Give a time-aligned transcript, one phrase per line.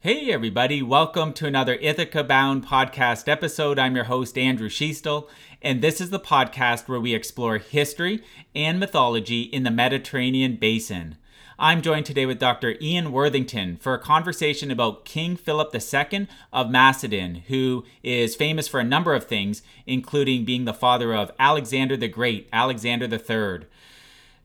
[0.00, 3.80] Hey, everybody, welcome to another Ithaca Bound podcast episode.
[3.80, 5.28] I'm your host, Andrew Schiestel,
[5.60, 8.22] and this is the podcast where we explore history
[8.54, 11.16] and mythology in the Mediterranean basin.
[11.58, 12.76] I'm joined today with Dr.
[12.80, 18.78] Ian Worthington for a conversation about King Philip II of Macedon, who is famous for
[18.78, 23.66] a number of things, including being the father of Alexander the Great, Alexander III.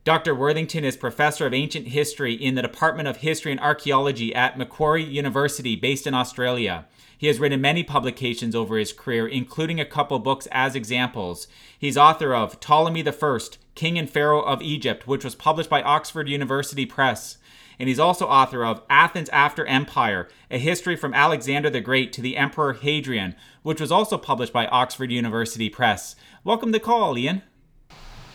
[0.04, 0.34] Dr.
[0.34, 5.02] Worthington is professor of ancient history in the Department of History and Archaeology at Macquarie
[5.02, 6.84] University, based in Australia.
[7.16, 11.48] He has written many publications over his career, including a couple books as examples.
[11.78, 13.38] He's author of Ptolemy I,
[13.74, 17.38] King and Pharaoh of Egypt, which was published by Oxford University Press.
[17.78, 22.20] And he's also author of Athens After Empire, a history from Alexander the Great to
[22.20, 26.14] the Emperor Hadrian, which was also published by Oxford University Press.
[26.44, 27.40] Welcome to call, Ian.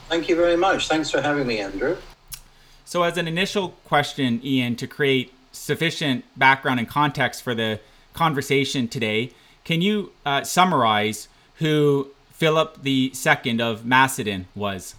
[0.09, 0.88] Thank you very much.
[0.88, 1.95] Thanks for having me, Andrew.
[2.84, 7.80] So, as an initial question, Ian, to create sufficient background and context for the
[8.13, 9.32] conversation today,
[9.63, 14.96] can you uh, summarize who Philip II of Macedon was?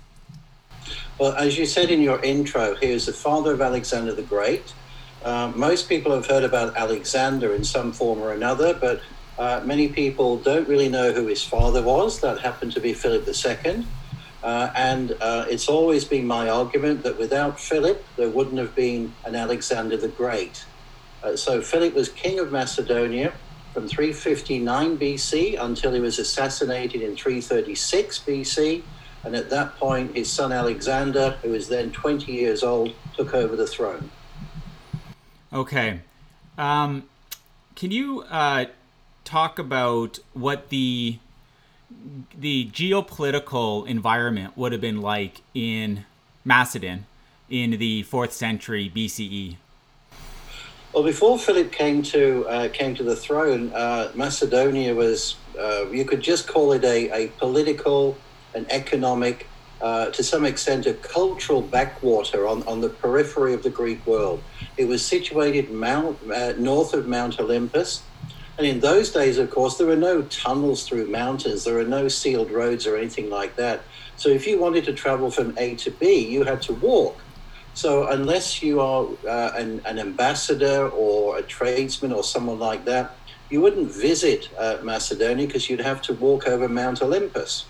[1.18, 4.72] Well, as you said in your intro, he was the father of Alexander the Great.
[5.24, 9.00] Uh, most people have heard about Alexander in some form or another, but
[9.40, 12.20] uh, many people don't really know who his father was.
[12.20, 13.84] That happened to be Philip II.
[14.42, 19.12] Uh, and uh, it's always been my argument that without Philip, there wouldn't have been
[19.24, 20.64] an Alexander the Great.
[21.22, 23.32] Uh, so Philip was king of Macedonia
[23.74, 28.82] from 359 BC until he was assassinated in 336 BC.
[29.22, 33.54] And at that point, his son Alexander, who was then 20 years old, took over
[33.54, 34.10] the throne.
[35.52, 36.00] Okay.
[36.56, 37.04] Um,
[37.76, 38.66] can you uh,
[39.24, 41.18] talk about what the
[42.38, 46.04] the geopolitical environment would have been like in
[46.44, 47.06] Macedon
[47.48, 49.56] in the fourth century BCE?
[50.92, 56.04] Well, before Philip came to uh, came to the throne, uh, Macedonia was uh, you
[56.04, 58.16] could just call it a, a political,
[58.54, 59.46] an economic,
[59.80, 64.42] uh, to some extent a cultural backwater on, on the periphery of the Greek world.
[64.76, 68.02] It was situated mount, uh, north of Mount Olympus,
[68.60, 72.08] and in those days, of course, there were no tunnels through mountains, there were no
[72.08, 73.80] sealed roads or anything like that.
[74.18, 77.22] So if you wanted to travel from A to B, you had to walk.
[77.72, 83.16] So unless you are uh, an, an, ambassador or a tradesman or someone like that,
[83.48, 87.64] you wouldn't visit uh, Macedonia because you'd have to walk over Mount Olympus.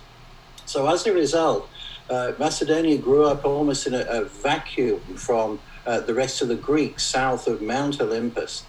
[0.67, 1.71] So as a result,
[2.09, 6.57] uh, Macedonia grew up almost in a, a vacuum from uh, the rest of the
[6.57, 8.65] Greeks south of Mount Olympus.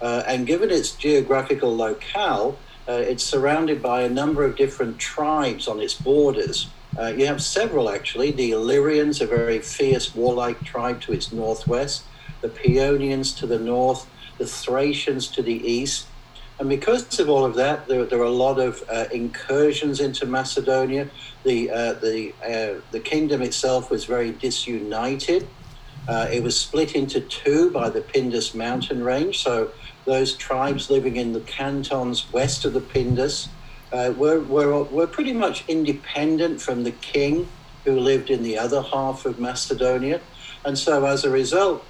[0.00, 5.66] Uh, and given its geographical locale, uh, it's surrounded by a number of different tribes
[5.66, 6.68] on its borders.
[6.98, 8.30] Uh, you have several actually.
[8.30, 12.04] The Illyrians, a very fierce, warlike tribe to its northwest,
[12.40, 14.06] the Paeonians to the north,
[14.38, 16.06] the Thracians to the east.
[16.60, 20.24] And because of all of that, there, there are a lot of uh, incursions into
[20.24, 21.08] Macedonia.
[21.42, 25.48] The, uh, the, uh, the kingdom itself was very disunited.
[26.06, 29.38] Uh, it was split into two by the Pindus mountain range.
[29.42, 29.72] So
[30.06, 33.48] those tribes living in the cantons west of the Pindus
[33.92, 37.48] uh, were, were, were pretty much independent from the king
[37.84, 40.20] who lived in the other half of Macedonia.
[40.64, 41.86] And so as a result,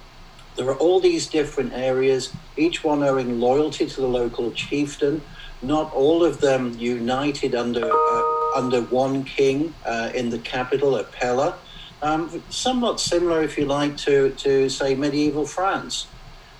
[0.55, 5.21] there are all these different areas, each one owing loyalty to the local chieftain,
[5.61, 8.23] not all of them united under, uh,
[8.55, 11.59] under one king uh, in the capital at Pella.
[12.01, 16.14] Um, somewhat similar, if you like, to, to say medieval France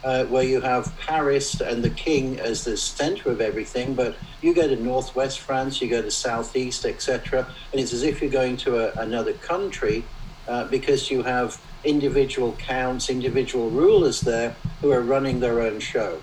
[0.06, 4.54] uh, where you have Paris and the king as the center of everything, but you
[4.54, 8.56] go to northwest France, you go to southeast, etc., and it's as if you're going
[8.56, 10.04] to a, another country
[10.48, 16.22] uh, because you have individual counts, individual rulers there who are running their own show.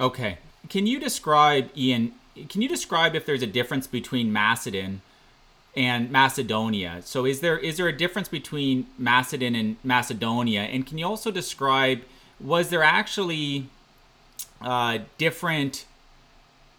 [0.00, 0.38] Okay.
[0.68, 2.12] Can you describe, Ian,
[2.48, 5.02] can you describe if there's a difference between Macedon
[5.76, 7.02] and Macedonia?
[7.04, 10.62] So is there is there a difference between Macedon and Macedonia?
[10.62, 12.02] And can you also describe
[12.42, 13.66] was there actually
[14.60, 15.84] uh, different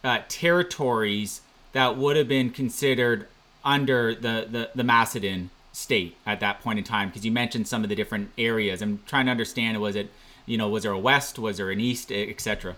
[0.03, 1.41] uh, territories
[1.73, 3.27] that would have been considered
[3.63, 7.09] under the, the, the Macedon state at that point in time?
[7.09, 8.81] Because you mentioned some of the different areas.
[8.81, 10.11] I'm trying to understand was it,
[10.45, 12.75] you know, was there a west, was there an east, etc.?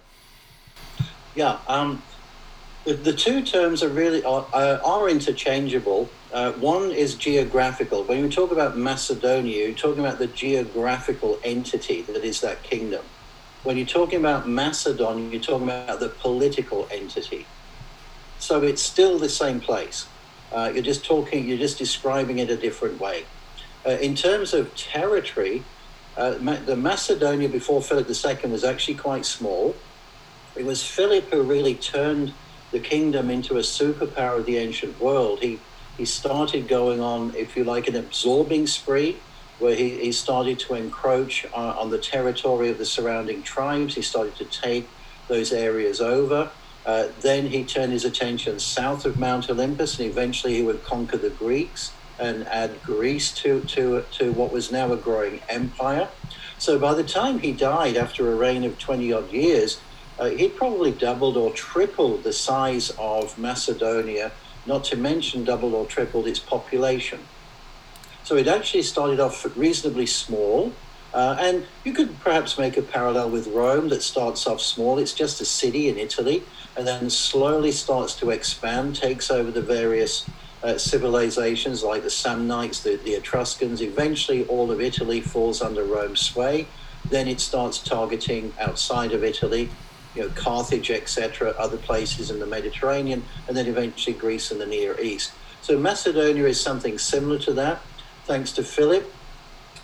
[1.36, 2.04] Yeah, um,
[2.86, 6.10] the, two terms are really are, are interchangeable.
[6.32, 8.04] Uh, one is geographical.
[8.04, 13.06] When you talk about Macedonia, you're talking about the geographical entity that is that kingdom.
[13.64, 17.48] When you're talking about Macedon, you're talking about the political entity.
[18.38, 20.10] So it's still the same place.
[20.52, 23.28] Uh, you're just talking, you're just describing it a different way.
[23.86, 25.64] Uh, in terms of territory,
[26.18, 29.86] uh, the Macedonia before Philip II was actually quite small.
[30.56, 32.34] it was Philip who really turned
[32.74, 35.42] the kingdom into a superpower of the ancient world.
[35.44, 35.68] He
[35.98, 39.26] he started going on, if you like, an absorbing spree,
[39.58, 43.96] where he, he started to encroach uh, on the territory of the surrounding tribes.
[43.96, 44.96] He started to take
[45.30, 46.54] those areas over.
[46.86, 51.18] Uh, then he turned his attention south of Mount Olympus, and eventually he would conquer
[51.20, 56.14] the Greeks and add Greece to, to, to what was now a growing empire.
[56.60, 59.86] So by the time he died, after a reign of 20 odd years,
[60.20, 64.32] uh, he'd probably doubled or tripled the size of Macedonia,
[64.66, 67.20] not to mention doubled or tripled its population.
[68.24, 70.74] So it actually started off reasonably small.
[71.14, 74.98] Uh, and you could perhaps make a parallel with Rome that starts off small.
[74.98, 76.44] It's just a city in Italy
[76.76, 80.26] and then slowly starts to expand, takes over the various
[80.64, 83.82] uh, civilizations like the Samnites, the, the Etruscans.
[83.82, 86.68] Eventually, all of Italy falls under Rome's sway.
[87.10, 89.70] Then it starts targeting outside of Italy,
[90.16, 94.66] you know, Carthage, etc., other places in the Mediterranean, and then eventually Greece and the
[94.66, 95.34] Near East.
[95.62, 97.82] So Macedonia is something similar to that.
[98.26, 99.16] Thanks to Philip,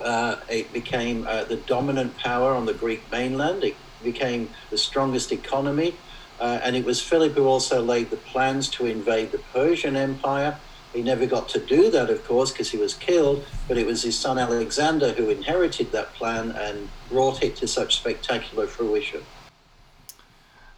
[0.01, 3.63] uh, it became uh, the dominant power on the Greek mainland.
[3.63, 6.01] It became the strongest economy.
[6.39, 10.61] Uh, and it was Philip who also laid the plans to invade the Persian Empire
[10.93, 14.03] he never got to do that, of course, because he was killed, but it was
[14.03, 19.27] his son Alexander who inherited that plan and brought it to such spectacular fruition.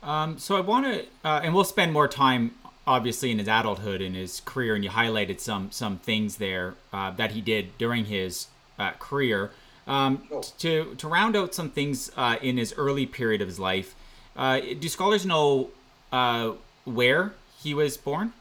[0.03, 2.55] Um, so I want to, uh, and we'll spend more time,
[2.87, 7.11] obviously, in his adulthood and his career, and you highlighted some some things there uh,
[7.11, 8.47] that he did during his
[8.79, 9.51] uh, career.
[9.87, 10.41] Um, sure.
[10.59, 13.95] To to round out some things uh, in his early period of his life,
[14.35, 15.69] uh, do scholars know
[16.11, 16.53] uh,
[16.85, 18.33] where he was born?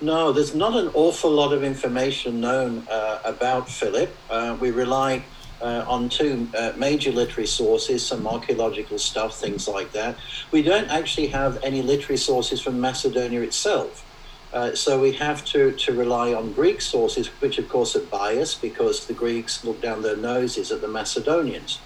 [0.00, 4.14] No, there's not an awful lot of information known uh, about Philip.
[4.28, 5.22] Uh, we rely
[5.60, 10.16] uh, on two uh, major literary sources, some archaeological stuff, things like that.
[10.50, 14.06] We don't actually have any literary sources from Macedonia itself.
[14.52, 18.60] Uh, so we have to, to rely on Greek sources, which of course are biased
[18.60, 21.78] because the Greeks look down their noses at the Macedonians.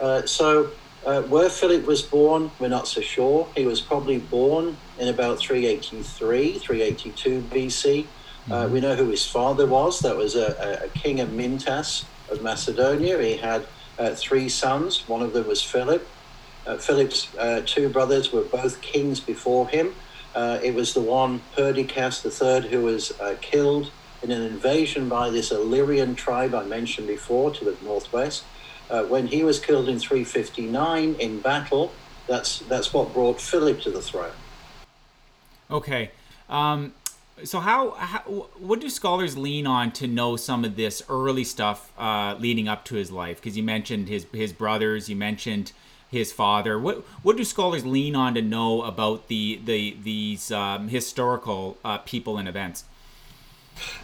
[0.00, 0.70] Uh, so
[1.04, 3.48] uh, where Philip was born, we're not so sure.
[3.56, 8.06] He was probably born in about 383, 382 BC.
[8.48, 8.72] Uh, mm-hmm.
[8.72, 10.00] we know who his father was.
[10.00, 13.20] That was a, a, king Amyntas of Macedonia.
[13.22, 13.66] He had
[13.98, 15.08] uh, three sons.
[15.08, 16.06] One of them was Philip.
[16.66, 19.94] Uh, Philip's uh, two brothers were both kings before him.
[20.34, 23.90] Uh, it was the one, Perdiccas III, who was killed
[24.22, 28.44] in an invasion by this Illyrian tribe I mentioned before to the northwest.
[28.90, 31.92] Uh, when he was killed in 359 in battle,
[32.26, 34.32] that's that's what brought Philip to the throne.
[35.70, 36.10] Okay.
[36.48, 36.92] Um,
[37.44, 38.20] so how, how,
[38.58, 42.84] what do scholars lean on to know some of this early stuff uh, leading up
[42.86, 43.36] to his life?
[43.36, 45.72] Because you mentioned his his brothers, you mentioned
[46.10, 46.78] his father.
[46.78, 51.98] What what do scholars lean on to know about the the these um, historical uh,
[51.98, 52.84] people and events?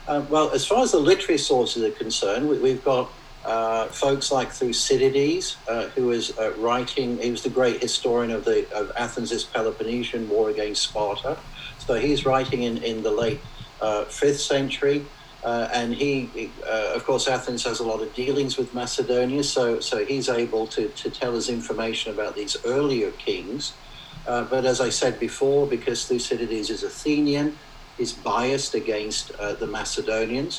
[0.06, 3.10] Uh, well, as far as the literary sources are concerned, we, have got
[3.46, 8.44] uh, folks like Thucydides, uh, who was uh, writing, he was the great historian of
[8.44, 11.38] the of Athens' Peloponnesian War against Sparta.
[11.86, 13.46] So he's writing in, in the late
[13.80, 15.12] uh, fifth century,
[15.44, 19.80] uh, and he, uh, of course, Athens has a lot of dealings with Macedonia, so
[19.80, 23.78] so he's able to to tell us information about these earlier kings.
[24.24, 27.60] but as I said before, because Thucydides is Athenian,
[27.96, 30.56] he's biased against the Macedonians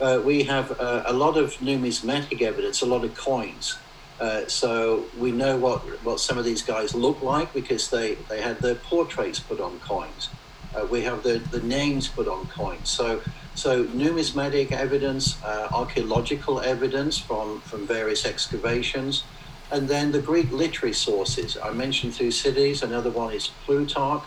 [0.00, 3.82] uh, we have uh, a lot of numismatic evidence, a lot of coins.
[4.20, 8.42] Uh, so we know what, what some of these guys look like because they, they
[8.42, 10.37] had their portraits put on coins.
[10.74, 12.90] Uh, we have the, the names put on coins.
[12.90, 13.22] So,
[13.54, 19.24] so numismatic evidence, uh, archaeological evidence from, from various excavations,
[19.70, 21.56] and then the Greek literary sources.
[21.62, 24.22] I mentioned Thucydides, another one is Plutarch,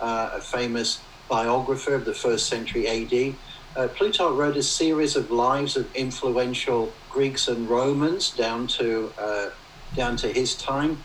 [0.00, 3.36] uh, a famous biographer of the first century AD
[3.76, 9.50] uh, Plutarch wrote a series of lives of influential Greeks and Romans down to uh,
[9.94, 11.04] down to his time,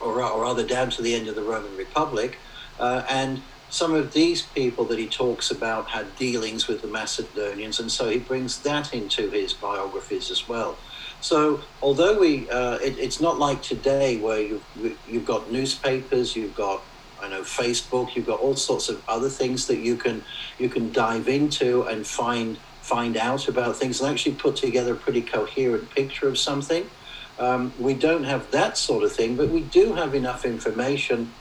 [0.00, 2.38] or, or, rather down to the end of the Roman Republic,
[2.78, 7.80] uh, and some of these people that he talks about had dealings with the Macedonians,
[7.80, 10.82] and so he brings that into his biographies as well.
[11.20, 14.66] So, although we, uh, it, it's not like today where you've,
[15.04, 16.84] you've got newspapers, you've got
[17.22, 18.16] I know Facebook.
[18.16, 20.24] You've got all sorts of other things that you can
[20.58, 25.00] you can dive into and find find out about things and actually put together a
[25.00, 26.90] pretty coherent picture of something.
[27.38, 31.36] Um, we don't have that sort of thing, but we do have enough information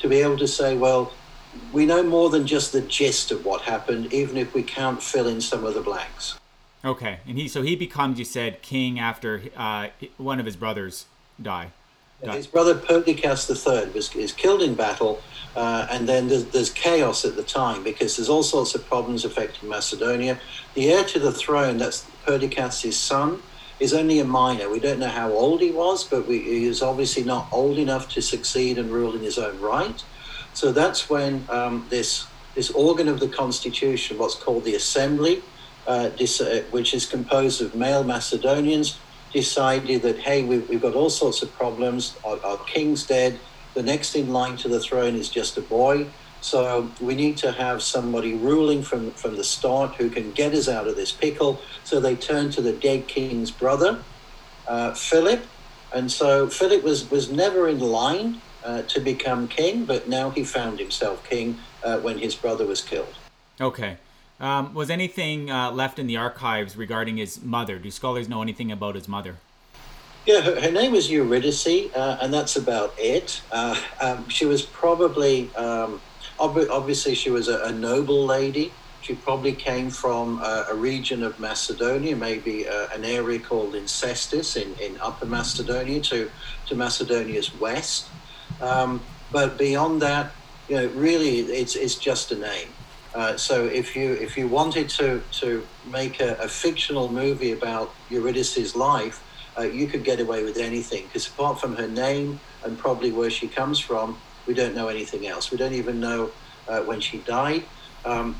[0.00, 1.23] to be able to say, well,
[1.72, 5.26] we know more than just the gist of what happened, even if we can't fill
[5.26, 6.38] in some of the blanks.
[6.84, 11.06] Okay, and he so he becomes, you said, king after uh, one of his brothers
[11.40, 11.72] die.
[12.22, 15.20] His brother Perdiccas III was is killed in battle,
[15.56, 19.24] uh, and then there's, there's, chaos at the time because there's all sorts of problems
[19.24, 20.38] affecting Macedonia.
[20.74, 23.42] The heir to the throne, that's Perdiccas' son,
[23.78, 24.70] is only a minor.
[24.70, 28.08] We don't know how old he was, but we, he was obviously not old enough
[28.14, 30.02] to succeed and rule in his own right.
[30.54, 35.42] So that's when um, this this organ of the constitution, what's called the assembly,
[35.88, 38.98] uh, uh which is composed of male Macedonians,
[39.32, 42.16] decided that hey, we've, we've got all sorts of problems.
[42.24, 43.38] Our, our king's dead.
[43.74, 46.06] The next in line to the throne is just a boy.
[46.40, 50.68] So we need to have somebody ruling from, from the start who can get us
[50.68, 51.60] out of this pickle.
[51.82, 54.04] So they turned to the dead king's brother,
[54.68, 55.44] uh, Philip.
[55.92, 60.44] And so Philip was, was never in line uh, to become king, but now he
[60.44, 63.14] found himself king uh, when his brother was killed.
[63.60, 63.98] Okay.
[64.40, 67.78] Um, was anything uh, left in the archives regarding his mother?
[67.78, 69.36] Do scholars know anything about his mother?
[70.26, 73.42] Yeah, her, her name was Eurydice, uh, and that's about it.
[73.52, 76.00] Uh, um, she was probably um,
[76.40, 78.72] Ob- obviously, she was a, a, noble lady.
[79.02, 84.56] She probably came from a, a region of Macedonia, maybe uh, an area called Lyncestis
[84.56, 86.30] in, in Upper Macedonia to,
[86.66, 88.08] to Macedonia's west.
[88.60, 90.32] Um, but beyond that,
[90.68, 92.68] you know, really, it's, it's just a name.
[93.14, 97.94] Uh, so if you if you wanted to to make a, a fictional movie about
[98.10, 99.22] Eurydice's life,
[99.56, 103.30] uh, you could get away with anything because apart from her name and probably where
[103.30, 105.52] she comes from, we don't know anything else.
[105.52, 106.32] We don't even know
[106.66, 107.68] uh, when she died.
[108.04, 108.36] Um,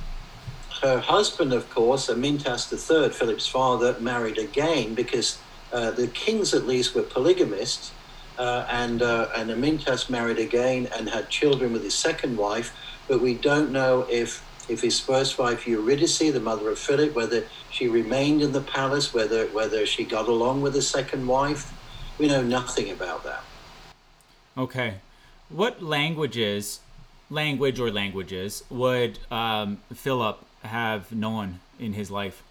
[0.82, 6.66] her husband, of course, Amyntas III, Philip's father, married again because uh, the kings, at
[6.66, 7.94] least, were polygamists.
[8.38, 12.74] Uh, and uh, and Amyntas married again and had children with his second wife,
[13.06, 17.44] but we don't know if if his first wife Eurydice, the mother of Philip, whether
[17.70, 21.72] she remained in the palace, whether whether she got along with his second wife.
[22.18, 23.42] We know nothing about that.
[24.56, 24.94] Okay.
[25.48, 26.80] What languages,
[27.28, 32.42] language or languages, would um, Philip have known in his life?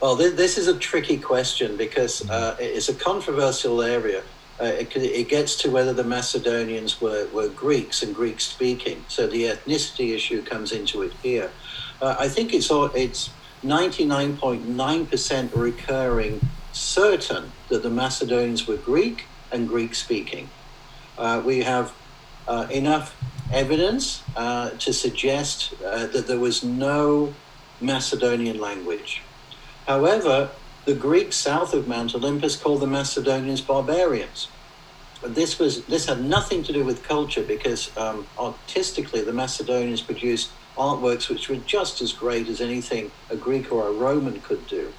[0.00, 4.22] Well, this is a tricky question because uh, it's a controversial area.
[4.60, 9.04] Uh, it, it, gets to whether the Macedonians were, were Greeks and Greek speaking.
[9.08, 11.50] So the ethnicity issue comes into it here.
[12.00, 13.30] Uh, I think it's it's
[13.62, 16.40] 99.9% recurring
[16.72, 20.48] certain that the Macedonians were Greek and Greek speaking
[21.18, 21.92] uh, we have
[22.48, 23.16] uh, enough
[23.52, 27.34] evidence uh, to suggest uh, that there was no
[27.80, 29.22] Macedonian language.
[29.86, 30.50] However,
[30.86, 34.52] the Greeks south of Mount Olympus called the Macedonians barbarians.
[35.22, 40.56] This was this had nothing to do with culture because um, artistically the Macedonians produced
[40.78, 44.94] artworks which were just as great as anything a Greek or a Roman could do.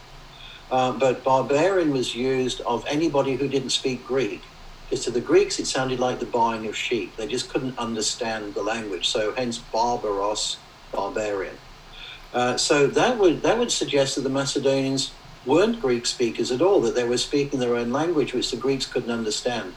[0.69, 4.53] Uh, but barbarian was used of anybody who didn't speak Greek
[4.89, 7.17] because to the Greeks it sounded like the buying of sheep.
[7.17, 9.07] They just couldn't understand the language.
[9.07, 11.59] So hence barbaros, barbarian.
[12.33, 16.81] Uh, so that would that would suggest that the Macedonians weren't Greek speakers at all,
[16.81, 19.75] that they were speaking their own language, which the Greeks couldn't understand.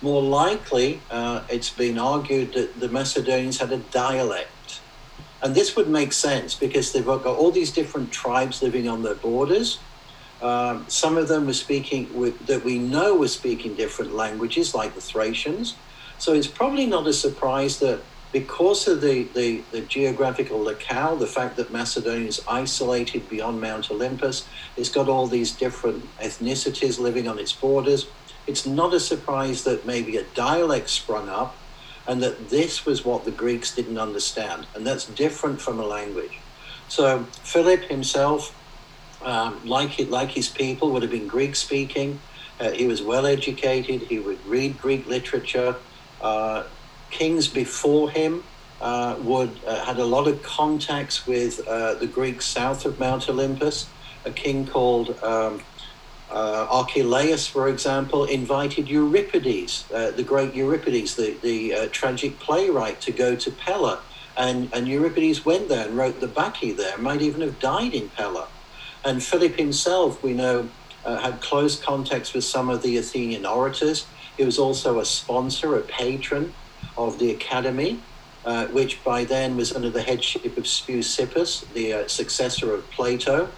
[0.00, 4.80] More likely, uh, it's been argued that the Macedonians had a dialect.
[5.42, 9.14] And this would make sense because they've got all these different tribes living on their
[9.14, 9.78] borders
[10.42, 14.94] um, some of them were speaking with, that we know were speaking different languages, like
[14.94, 15.76] the Thracians.
[16.18, 18.02] So it's probably not a surprise that
[18.32, 23.90] because of the, the, the, geographical locale, the fact that Macedonia is isolated beyond Mount
[23.90, 24.46] Olympus,
[24.76, 28.06] it's got all these different ethnicities living on its borders.
[28.46, 31.56] It's not a surprise that maybe a dialect sprung up
[32.08, 34.66] and that this was what the Greeks didn't understand.
[34.74, 36.38] And that's different from a language.
[36.88, 38.54] So Philip himself
[39.24, 42.18] um, like, like his people, would have been Greek speaking.
[42.58, 44.02] Uh, he was well educated.
[44.02, 45.76] He would read Greek literature.
[46.20, 46.64] Uh,
[47.12, 48.42] kings before him
[48.80, 53.28] uh, would uh, had a lot of contacts with uh, the Greeks south of Mount
[53.28, 53.86] Olympus.
[54.24, 55.62] A king called um,
[56.30, 63.36] uh, Archelaus, for example, invited Euripides, the great Euripides, the, the tragic playwright, to go
[63.36, 64.00] to Pella.
[64.36, 68.08] And, and Euripides went there and wrote the Bacchae there, might even have died in
[68.08, 68.48] Pella.
[69.04, 70.68] And Philip himself, we know,
[71.04, 74.06] uh, had close contacts with some of the Athenian orators.
[74.36, 76.54] He was also a sponsor, a patron
[76.96, 78.06] of the academy,
[78.44, 83.54] uh, which by then was under the headship of Speusippus, the uh, successor of Plato.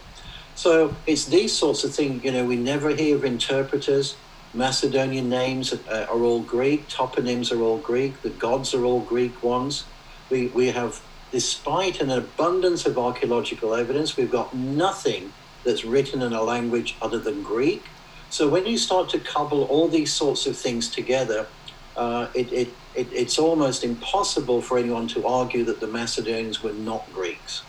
[0.54, 4.22] So it's these sorts of things, you know, we never hear of interpreters.
[4.52, 9.42] Macedonian names uh, are all Greek, toponyms are all Greek, the gods are all Greek
[9.42, 9.92] ones.
[10.30, 16.32] We, we have despite an abundance of archaeological evidence, we've got nothing that's written in
[16.32, 17.96] a language other than Greek.
[18.28, 21.50] So when you start to cobble all these sorts of things together,
[21.96, 26.72] uh, it, it, it, it's almost impossible for anyone to argue that the Macedonians were
[26.72, 27.62] not Greeks.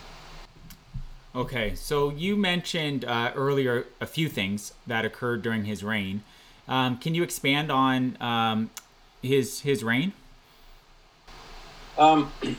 [1.34, 6.22] Okay, so you mentioned uh, earlier a few things that occurred during his reign.
[6.66, 8.70] Um, can you expand on um,
[9.22, 10.12] his his reign?
[11.98, 12.32] Um,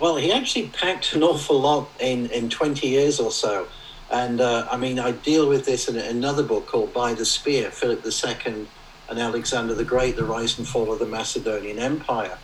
[0.00, 3.68] well, he actually packed an awful lot in, in 20 years or so.
[4.10, 7.70] And uh, I mean, I deal with this in another book called By the Spear
[7.70, 8.66] Philip II
[9.08, 12.38] and Alexander the Great, The Rise and Fall of the Macedonian Empire.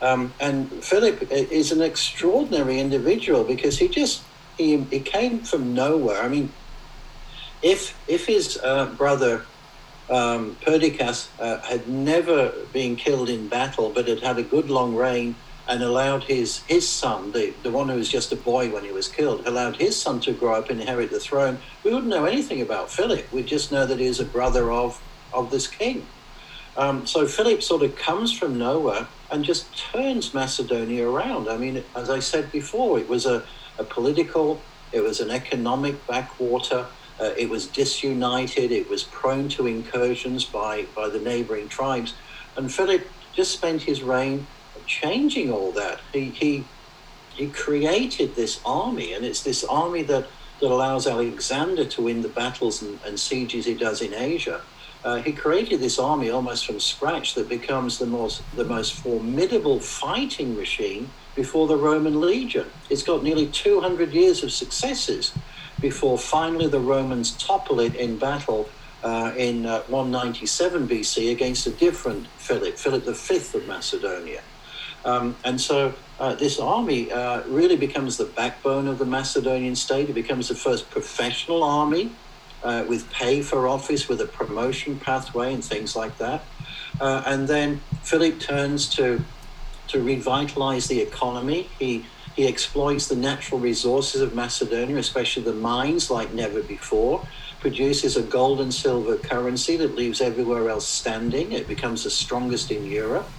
[0.00, 6.22] Um, and Philip is an extraordinary individual because he just he, he came from nowhere.
[6.22, 6.54] I mean,
[7.62, 9.46] if if his uh, brother
[10.08, 14.94] um, Perdiccas uh, had never been killed in battle, but had had a good long
[14.94, 18.84] reign and allowed his his son, the, the one who was just a boy when
[18.84, 22.10] he was killed, allowed his son to grow up and inherit the throne, we wouldn't
[22.10, 23.30] know anything about Philip.
[23.32, 26.06] We'd just know that he's a brother of of this king.
[26.76, 31.48] Um, so Philip sort of comes from nowhere and just turns Macedonia around.
[31.48, 33.44] I mean, as I said before, it was a,
[33.78, 34.60] a political,
[34.92, 36.86] it was an economic backwater.
[37.20, 38.70] Uh, it was disunited.
[38.70, 42.14] It was prone to incursions by, by the neighboring tribes.
[42.56, 44.46] And Philip just spent his reign
[44.86, 46.00] changing all that.
[46.12, 46.64] He, he,
[47.34, 50.28] he created this army, and it's this army that,
[50.60, 54.60] that allows Alexander to win the battles and, and sieges he does in Asia.
[55.04, 59.78] Uh, he created this army almost from scratch that becomes the most, the most formidable
[59.78, 62.66] fighting machine before the Roman legion.
[62.90, 65.32] It's got nearly 200 years of successes
[65.80, 68.68] before finally the Romans topple it in battle
[69.04, 74.42] uh, in uh, 197 BC against a different Philip, Philip V of Macedonia.
[75.04, 80.10] Um, and so uh, this army uh, really becomes the backbone of the Macedonian state.
[80.10, 82.10] It becomes the first professional army
[82.62, 86.50] uh, with pay for office, with a promotion pathway, and things like that.
[87.00, 89.26] Uh, and then Philip turns to
[89.88, 91.74] to revitalize the economy.
[91.78, 97.26] He he exploits the natural resources of Macedonia, especially the mines, like never before.
[97.60, 101.52] Produces a gold and silver currency that leaves everywhere else standing.
[101.52, 103.34] It becomes the strongest in Europe.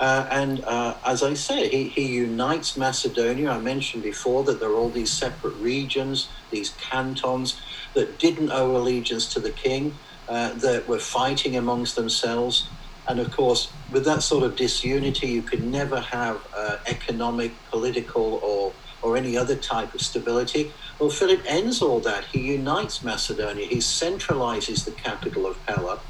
[0.00, 3.50] Uh, and uh, as I say, he, he unites Macedonia.
[3.50, 7.60] I mentioned before that there are all these separate regions, these cantons
[7.94, 12.72] that didn't owe allegiance to the king, uh, that were fighting amongst themselves.
[13.08, 18.40] And of course, with that sort of disunity, you could never have uh, economic, political,
[18.44, 20.74] or or any other type of stability.
[21.00, 22.26] Well, Philip ends all that.
[22.32, 23.66] He unites Macedonia.
[23.66, 26.02] He centralizes the capital of Pella.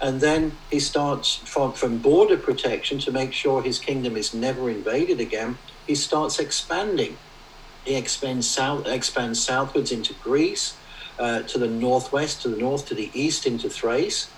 [0.00, 4.70] And then he starts from, from border protection to make sure his kingdom is never
[4.70, 5.58] invaded again.
[5.86, 7.16] He starts expanding.
[7.84, 10.76] He expands, south, expands southwards into Greece,
[11.18, 14.28] uh, to the northwest, to the north, to the east into Thrace.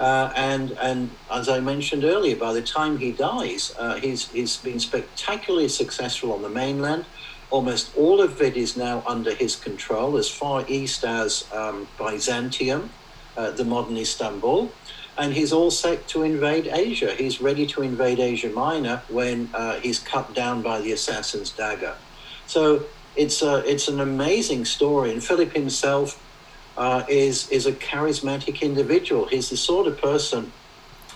[0.00, 4.56] Uh, and and as I mentioned earlier, by the time he dies, uh, he's he's
[4.56, 7.06] been spectacularly successful on the mainland.
[7.50, 12.90] Almost all of it is now under his control, as far east as um, Byzantium,
[13.36, 14.72] uh, the modern Istanbul,
[15.18, 17.14] and he's all set to invade Asia.
[17.14, 21.98] He's ready to invade Asia Minor when uh, he's cut down by the assassin's dagger.
[22.46, 26.20] So it's a, it's an amazing story, and Philip himself
[26.76, 29.28] uh, is is a charismatic individual.
[29.28, 30.52] He's the sort of person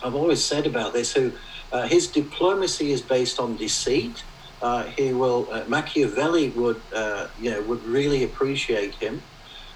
[0.03, 1.35] I've always said about this who
[1.73, 4.25] uh, his diplomacy is based on deceit.
[4.63, 9.25] Uh, he will uh, Machiavelli would uh, you know would really appreciate him.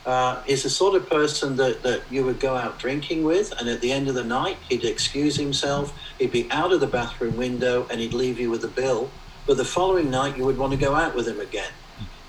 [0.05, 3.69] Uh, he's the sort of person that, that you would go out drinking with, and
[3.69, 7.37] at the end of the night, he'd excuse himself, he'd be out of the bathroom
[7.37, 9.11] window, and he'd leave you with a bill.
[9.47, 11.71] But the following night, you would want to go out with him again.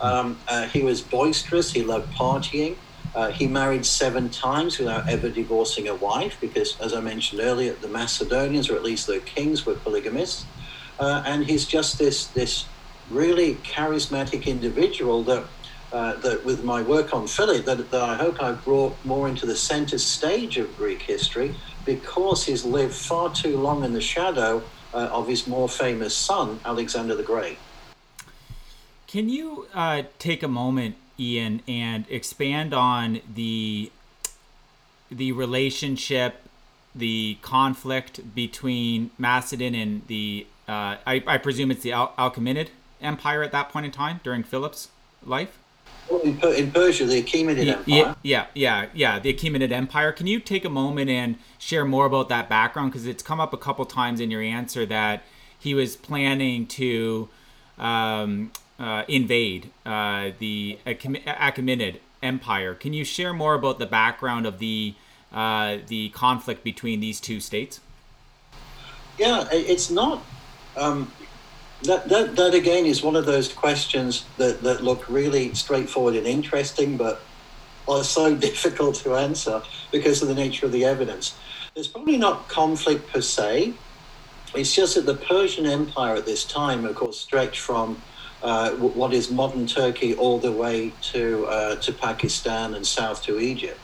[0.02, 0.38] Um,
[0.72, 2.76] he was boisterous, he loved partying.
[3.16, 7.74] Uh, he married seven times without ever divorcing a wife because, as I mentioned earlier,
[7.74, 10.46] the Macedonians, or at least the kings, were polygamists.
[11.00, 12.66] Uh, and he's just this, this
[13.12, 15.46] really charismatic individual that,
[15.94, 19.46] uh, that with my work on Philip, that, that I hope I've brought more into
[19.46, 24.62] the center stage of Greek history because he's lived far too long in the shadow
[24.94, 27.58] uh, of his more famous son, Alexander the Great.
[29.08, 33.92] Can you uh, take a moment Ian, and expand on the
[35.12, 36.42] the relationship,
[36.96, 42.70] the conflict between Macedon and the uh, I, I, presume it's the Al- Achaemenid
[43.02, 44.88] Empire at that point in time during Philip's
[45.24, 45.60] life.
[46.12, 47.84] In, in, Persia, the Achaemenid Empire.
[47.86, 50.12] Yeah, yeah, yeah, yeah, the Achaemenid Empire.
[50.12, 52.92] Can you take a moment and share more about that background?
[52.92, 55.24] Because it's come up a couple times in your answer that
[55.58, 57.30] he was planning to
[57.78, 62.74] um, uh, invade uh, the Achaemenid Empire.
[62.74, 64.96] Can you share more about the background of the
[65.32, 67.80] uh, the conflict between these two states?
[69.18, 70.24] Yeah, it's not.
[70.76, 71.12] Um,
[71.84, 76.26] that, that, that again is one of those questions that, that look really straightforward and
[76.26, 77.22] interesting, but
[77.88, 81.36] are so difficult to answer because of the nature of the evidence.
[81.74, 83.74] There's probably not conflict per se.
[84.56, 88.02] It's just that the Persian Empire at this time, of course, stretched from
[88.44, 93.40] uh, what is modern Turkey all the way to uh, to Pakistan and south to
[93.40, 93.80] Egypt.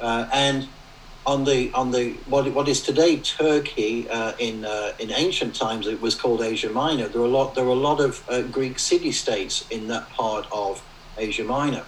[0.00, 0.68] Uh, and
[1.26, 5.86] on the on the what, what is today Turkey uh, in uh, in ancient times
[5.86, 7.08] it was called Asia Minor.
[7.08, 10.10] There were a lot there were a lot of uh, Greek city states in that
[10.10, 10.82] part of
[11.18, 11.86] Asia Minor.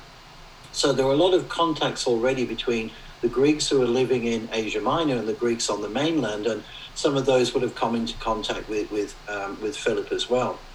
[0.72, 2.92] So there were a lot of contacts already between
[3.22, 6.64] the Greeks who were living in Asia Minor and the Greeks on the mainland, and
[6.94, 10.66] some of those would have come into contact with with, um, with Philip as well.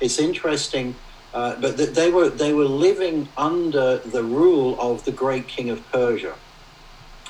[0.00, 1.00] It's interesting,
[1.34, 5.70] uh, but th- they were they were living under the rule of the great king
[5.70, 6.38] of Persia,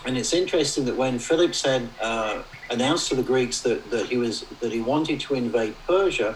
[0.07, 4.19] and it's interesting that when Philip said uh, announced to the Greeks that, that he
[4.19, 6.33] was that he wanted to invade Persia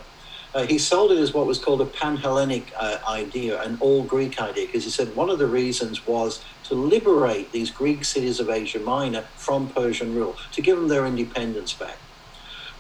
[0.54, 4.66] uh, he sold it as what was called a pan-Hellenic uh, idea, an all-Greek idea,
[4.66, 8.81] because he said one of the reasons was to liberate these Greek cities of Asia
[8.81, 11.98] Minor from Persian rule, to give them their independence back.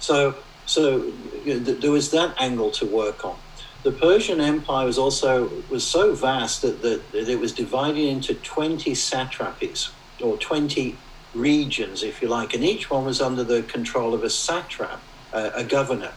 [0.00, 1.06] So, so
[1.44, 3.40] you know, th- there was that angle to work on.
[3.84, 8.34] The Persian Empire was also was so vast that, that, that it was divided into
[8.40, 9.80] 20 satrapies,
[10.22, 11.04] or 20
[11.34, 15.02] regions, if you like, and each one was under the control of a satrap,
[15.32, 16.14] uh, a governor.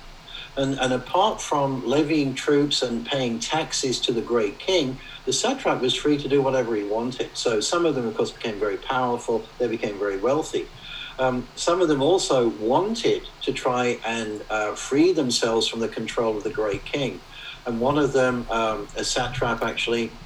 [0.58, 5.82] And, and apart from levying troops and paying taxes to the great king, the satrap
[5.82, 7.38] was free to do whatever he wanted.
[7.38, 10.72] So some of them, of course, became very powerful, they became very wealthy.
[11.20, 16.38] Um, some of them also wanted to try and uh, free themselves from the control
[16.38, 17.24] of the great king.
[17.66, 20.22] And one of them, um, a satrap, actually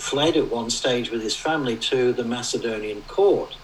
[0.00, 3.54] fled at one stage with his family to the Macedonian court.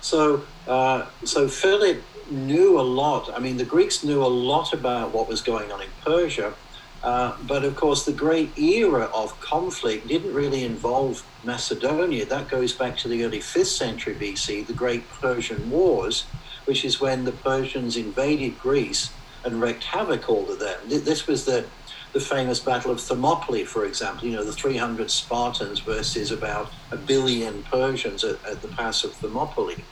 [0.00, 3.30] So, uh, so Philip knew a lot.
[3.34, 6.56] I mean, the Greeks knew a lot about what was going on in Persia,
[7.04, 12.26] uh, but of course, the great era of conflict didn't really involve Macedonia.
[12.26, 16.32] That goes back to the early 5th century BC, the Great Persian Wars,
[16.66, 20.88] which is when the Persians invaded Greece and wreaked havoc all of them.
[20.88, 21.72] This was the
[22.14, 26.96] the famous Battle of Thermopylae, for example, you know, the 300 Spartans versus about a
[26.96, 29.82] billion Persians at, at the Pass of Thermopylae.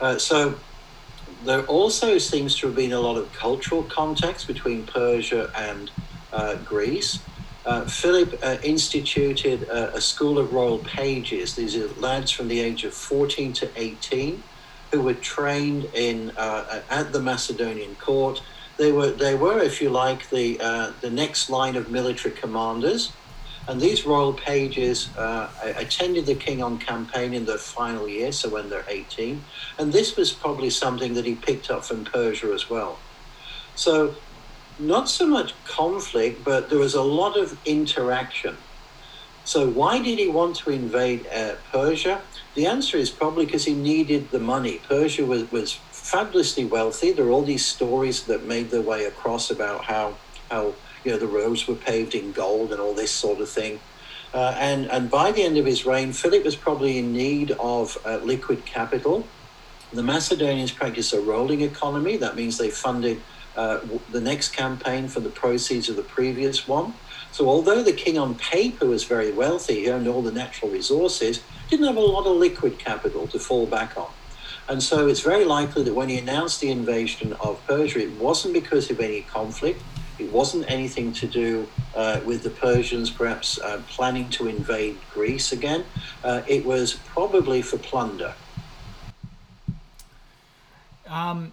[0.00, 0.54] Uh, so
[1.44, 5.90] there also seems to have been a lot of cultural context between Persia and
[6.32, 7.18] uh, Greece.
[7.66, 11.54] Uh, Philip uh, instituted a, a, school of royal pages.
[11.54, 14.42] These are lads from the age of 14 to 18
[14.90, 18.42] who were trained in uh, at the Macedonian court.
[18.78, 23.18] They were, they were, if you like, the, uh, the next line of military commanders.
[23.68, 28.50] And these royal pages uh, attended the king on campaign in their final year, so
[28.50, 29.46] when they're 18.
[29.78, 33.04] And this was probably something that he picked up from Persia as well.
[33.74, 34.18] So,
[34.78, 38.64] not so much conflict, but there was a lot of interaction.
[39.44, 42.24] So, why did he want to invade uh, Persia?
[42.56, 44.80] The answer is probably because he needed the money.
[44.88, 47.10] Persia was, was fabulously wealthy.
[47.10, 50.14] There are all these stories that made their way across about how,
[50.50, 53.80] how you know, the roads were paved in gold and all this sort of thing.
[54.34, 57.96] Uh, and, and by the end of his reign, Philip was probably in need of
[58.04, 59.26] uh, liquid capital.
[59.94, 62.18] The Macedonians practiced a rolling economy.
[62.18, 63.18] That means they funded
[63.56, 66.92] uh, the next campaign for the proceeds of the previous one.
[67.30, 71.42] So, although the king on paper was very wealthy, he owned all the natural resources,
[71.70, 74.10] didn't have a lot of liquid capital to fall back on.
[74.68, 78.54] And so, it's very likely that when he announced the invasion of Persia, it wasn't
[78.54, 79.82] because of any conflict,
[80.18, 85.52] it wasn't anything to do uh, with the Persians perhaps uh, planning to invade Greece
[85.52, 85.84] again.
[86.22, 88.34] Uh, it was probably for plunder.
[91.08, 91.52] Um,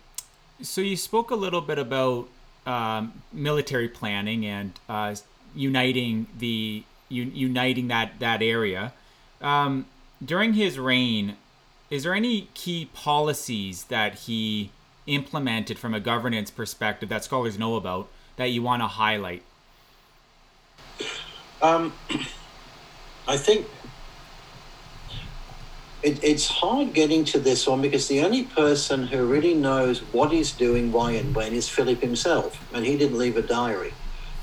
[0.61, 2.27] so you spoke a little bit about
[2.65, 5.15] um, military planning and uh,
[5.55, 8.93] uniting the uniting that that area.
[9.41, 9.87] Um,
[10.23, 11.37] during his reign,
[11.89, 14.71] is there any key policies that he
[15.07, 19.43] implemented from a governance perspective that scholars know about that you want to highlight?
[21.61, 21.93] Um,
[23.27, 23.67] I think
[26.03, 30.31] it, it's hard getting to this one because the only person who really knows what
[30.31, 33.93] he's doing, why, and when is Philip himself, and he didn't leave a diary.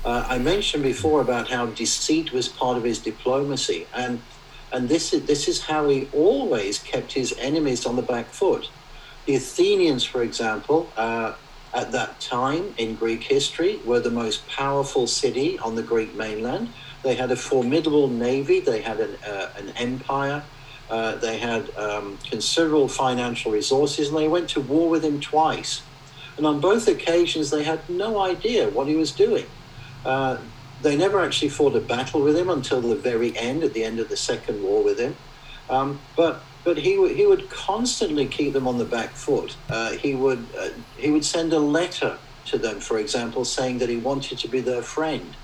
[0.05, 4.21] Uh, I mentioned before about how deceit was part of his diplomacy, and
[4.71, 8.69] and this is this is how he always kept his enemies on the back foot.
[9.25, 11.33] The Athenians, for example, uh,
[11.73, 16.69] at that time in Greek history, were the most powerful city on the Greek mainland.
[17.03, 18.59] They had a formidable navy.
[18.59, 20.43] They had an, uh, an empire.
[20.89, 25.83] Uh, they had um, considerable financial resources, and they went to war with him twice.
[26.37, 29.47] And on both occasions, they had no idea what he was doing.
[30.05, 30.37] Uh,
[30.81, 33.99] they never actually fought a battle with him until the very end, at the end
[33.99, 35.15] of the second war with him.
[35.69, 39.55] Um, but but he would he would constantly keep them on the back foot.
[39.69, 43.89] Uh, he would uh, he would send a letter to them, for example, saying that
[43.89, 45.35] he wanted to be their friend.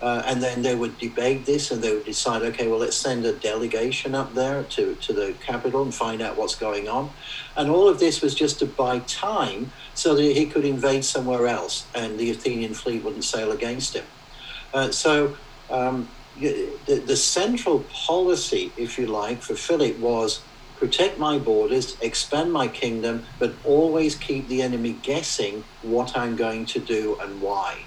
[0.00, 3.24] Uh, and then they would debate this and they would decide, okay, well, let's send
[3.24, 7.10] a delegation up there to, to the capital and find out what's going on.
[7.56, 11.48] And all of this was just to buy time so that he could invade somewhere
[11.48, 14.04] else and the Athenian fleet wouldn't sail against him.
[14.72, 15.36] Uh, so
[15.70, 20.40] um, the, the central policy, if you like, for Philip was
[20.78, 26.66] protect my borders, expand my kingdom, but always keep the enemy guessing what I'm going
[26.66, 27.78] to do and why.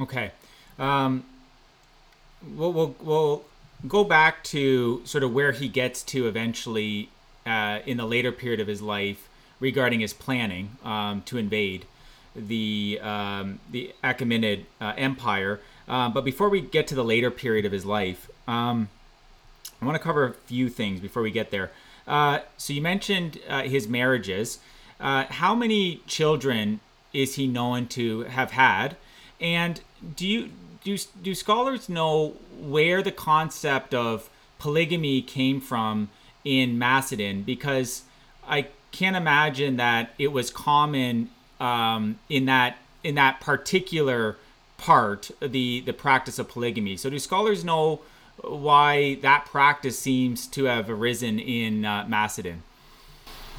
[0.00, 0.30] Okay.
[0.78, 1.24] Um,
[2.56, 3.44] we'll, we'll, we'll
[3.86, 7.10] go back to sort of where he gets to eventually
[7.44, 9.28] uh, in the later period of his life
[9.60, 11.84] regarding his planning um, to invade
[12.46, 15.60] the um, the Achaemenid uh, Empire.
[15.88, 18.88] Uh, but before we get to the later period of his life, um,
[19.80, 21.70] I want to cover a few things before we get there.
[22.06, 24.58] Uh, so you mentioned uh, his marriages.
[25.00, 26.80] Uh, how many children
[27.12, 28.96] is he known to have had?
[29.40, 29.80] And
[30.16, 30.50] do you
[30.82, 36.10] do do scholars know where the concept of polygamy came from
[36.44, 37.42] in Macedon?
[37.42, 38.02] Because
[38.46, 44.36] I can't imagine that it was common um, in that in that particular
[44.76, 46.96] part the the practice of polygamy.
[46.96, 48.00] So do scholars know
[48.42, 52.62] why that practice seems to have arisen in uh, Macedon?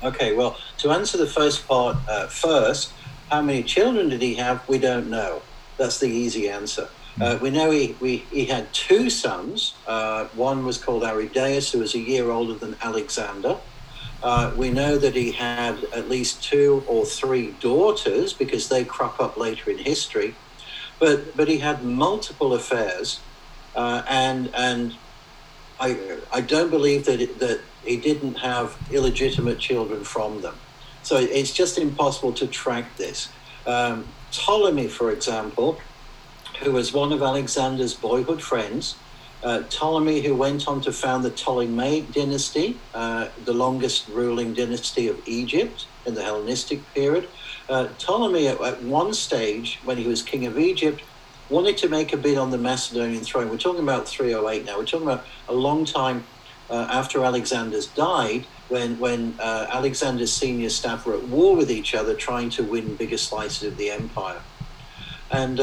[0.02, 2.94] Okay, well, to answer the first part uh, first,
[3.30, 4.68] how many children did he have?
[4.70, 5.42] We don't know.
[5.78, 6.88] That's the easy answer.
[7.20, 9.74] Uh, we know he, we, he had two sons.
[9.86, 13.58] Uh, one was called Aridaeus, who was a year older than Alexander.
[14.22, 19.20] Uh, we know that he had at least two or three daughters because they crop
[19.20, 20.36] up later in history.
[21.00, 23.22] But, but he had multiple affairs,
[23.74, 24.94] uh, and, and
[25.80, 30.60] I, I don't believe that, it, that he didn't have illegitimate children from them.
[31.02, 33.30] So it's just impossible to track this.
[33.66, 35.80] Um, Ptolemy, for example,
[36.62, 39.02] who was one of Alexander's boyhood friends,
[39.44, 45.08] uh, Ptolemy, who went on to found the Ptolemaic dynasty, uh, the longest ruling dynasty
[45.08, 47.30] of Egypt in the Hellenistic period.
[47.70, 51.04] Uh, Ptolemy, at, at, one stage, when he was king of Egypt,
[51.48, 53.50] wanted to make a bid on the Macedonian throne.
[53.50, 54.78] We're talking about 308 now.
[54.78, 56.28] We're talking about a long time
[56.70, 61.96] uh, after Alexander's died, when, when uh, Alexander's senior staff were at war with each
[61.96, 64.44] other, trying to win bigger slices of the empire.
[65.32, 65.60] And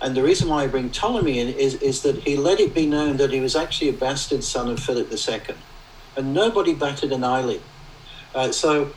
[0.00, 2.86] and the reason why I bring Ptolemy in is, is that he let it be
[2.86, 5.56] known that he was actually a bastard son of Philip II.
[6.16, 7.64] And nobody batted an eyelid.
[8.34, 8.94] Uh, so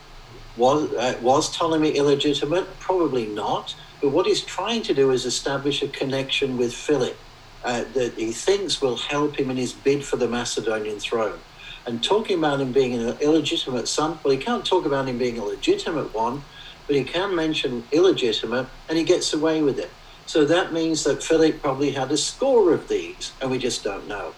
[0.56, 2.80] was, uh, was Ptolemy illegitimate?
[2.80, 3.76] Probably not.
[4.02, 7.20] But what he's trying to do is establish a connection with Philip
[7.64, 11.44] uh, that he thinks will help him in his bid for the Macedonian throne.
[11.86, 15.38] And talking about him being an illegitimate son, well, he can't talk about him being
[15.40, 16.46] a legitimate one,
[16.88, 19.98] but he can mention illegitimate, and he gets away with it.
[20.26, 24.08] So that means that Philip probably had a score of these, and we just don't
[24.08, 24.36] know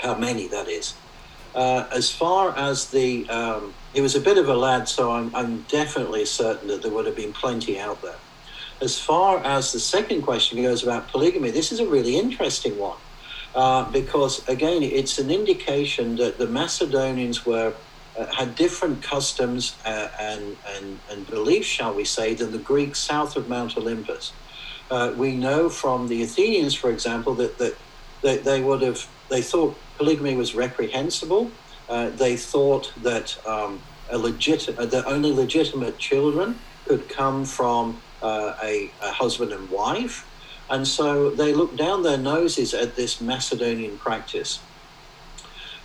[0.00, 1.00] how many that is.
[1.54, 5.34] Uh, as far as the, um, he was a bit of a lad, so I'm,
[5.34, 8.20] I'm definitely certain that there would have been plenty out there.
[8.80, 12.98] As far as the second question goes about polygamy, this is a really interesting one.
[13.54, 17.76] Uh, because again, it's an indication that the Macedonians were
[18.18, 23.00] uh, had different customs uh, and, and, and beliefs, shall we say, than the Greeks
[23.00, 24.34] south of Mount Olympus
[24.92, 27.74] uh, we know from the Athenians, for example, that, that,
[28.20, 31.50] that they would have, they thought polygamy was reprehensible.
[31.88, 38.02] Uh, they thought that um, a legit, uh, that only legitimate children could come from
[38.22, 40.26] uh, a, a, husband and wife.
[40.68, 44.60] And so they looked down their noses at this Macedonian practice.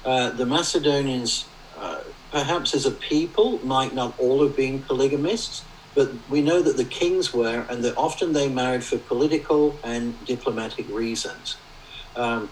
[0.04, 1.46] Uh, the Macedonians,
[2.32, 5.64] perhaps as a people, might not all have been polygamists,
[5.98, 10.26] but we know that the kings were, and that often they married for political and
[10.26, 11.64] diplomatic reasons.
[12.16, 12.52] Um,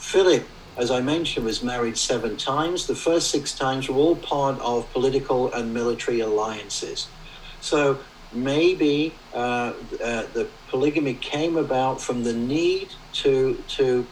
[0.00, 2.86] Philip, as I mentioned, was married seven times.
[2.86, 7.14] The first six times were all part of political and military alliances.
[7.60, 12.90] So maybe uh, uh, the polygamy came about from the need
[13.24, 14.08] to to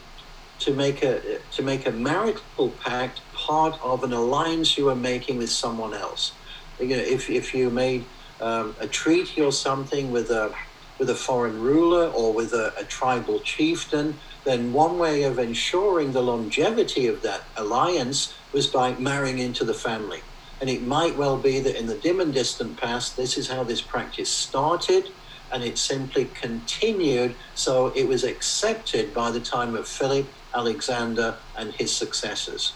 [0.60, 5.38] to make a to make a marital pact part of an alliance you are making
[5.38, 6.38] with someone else.
[6.80, 10.54] You know, if if you made um, a treaty or something with a
[10.98, 16.12] with a foreign ruler or with a, a tribal chieftain, then one way of ensuring
[16.12, 20.20] the longevity of that alliance was by marrying into the family.
[20.60, 23.64] And it might well be that in the dim and distant past, this is how
[23.64, 25.08] this practice started,
[25.50, 27.34] and it simply continued.
[27.54, 32.74] So it was accepted by the time of Philip, Alexander, and his successors.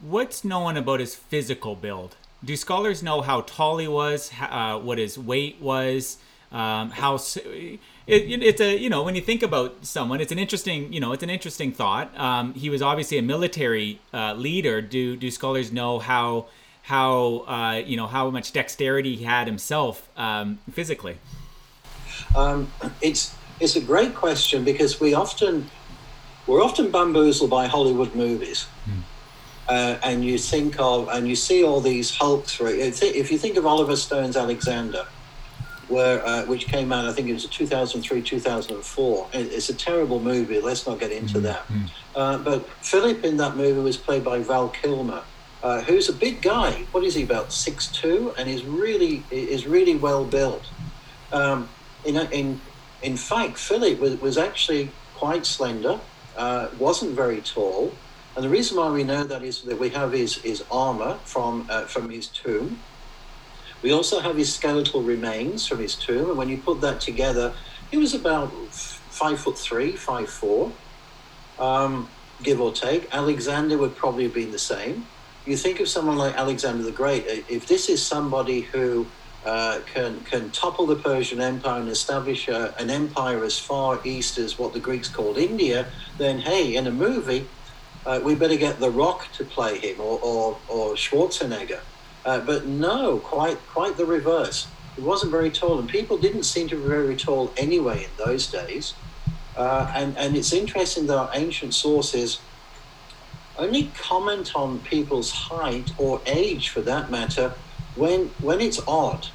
[0.00, 2.14] What's known about his physical build?
[2.46, 6.18] Do scholars know how tall he was, uh, what his weight was,
[6.52, 10.92] um, how it, it's a you know when you think about someone, it's an interesting
[10.92, 12.16] you know it's an interesting thought.
[12.18, 14.80] Um, he was obviously a military uh, leader.
[14.80, 16.46] Do do scholars know how
[16.82, 21.18] how uh, you know how much dexterity he had himself um, physically?
[22.36, 22.70] Um,
[23.02, 25.68] it's it's a great question because we often
[26.46, 28.66] we're often bamboozled by Hollywood movies.
[28.84, 29.00] Hmm.
[29.68, 32.60] Uh, and you think of and you see all these hulks.
[32.60, 32.78] Right?
[32.78, 35.06] If you think of Oliver Stone's Alexander,
[35.88, 39.28] where uh, which came out, I think it was 2003, 2004.
[39.32, 40.60] It's a terrible movie.
[40.60, 41.44] Let's not get into mm-hmm.
[41.44, 41.92] that.
[42.14, 45.22] Uh, but Philip in that movie was played by Val Kilmer,
[45.62, 46.86] uh, who's a big guy.
[46.92, 48.32] What is he about six two?
[48.38, 50.64] And is really is really well built.
[51.32, 51.68] Um,
[52.04, 52.60] in in
[53.02, 56.00] in fact, Philip was, was actually quite slender.
[56.36, 57.92] Uh, wasn't very tall.
[58.36, 61.68] And the reason why we know that is that we have his, his armor from,
[61.70, 62.84] uh, from his tomb.
[63.82, 66.30] We also have his skeletal remains from his tomb.
[66.30, 67.54] And when you put that together,
[67.90, 70.78] he was about five foot three, five four,
[71.58, 73.08] um, give or take.
[73.12, 75.10] Alexander would probably have been the same.
[75.46, 79.12] You think of someone like Alexander the Great, if this is somebody who
[79.44, 84.38] uh, can can topple the Persian Empire and establish a, an empire as far east
[84.38, 87.52] as what the Greeks called India, then hey, in a movie,
[88.06, 91.80] uh, we better get The Rock to play him or, or, or Schwarzenegger.
[92.24, 94.66] Uh, but no, quite quite the reverse.
[94.94, 98.46] He wasn't very tall, and people didn't seem to be very tall anyway in those
[98.46, 98.94] days.
[99.56, 102.40] Uh, and, and it's interesting that our ancient sources
[103.58, 107.54] only comment on people's height or age for that matter
[107.94, 109.28] when, when it's odd.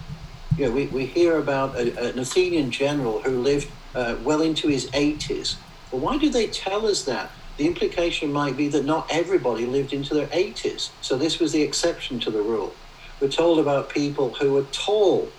[0.57, 4.67] You know, we, we hear about a, an Athenian general who lived uh, well into
[4.67, 5.55] his 80s.
[5.91, 7.31] Well, why do they tell us that?
[7.57, 10.89] The implication might be that not everybody lived into their 80s.
[11.01, 12.73] So this was the exception to the rule.
[13.19, 15.29] We're told about people who are tall.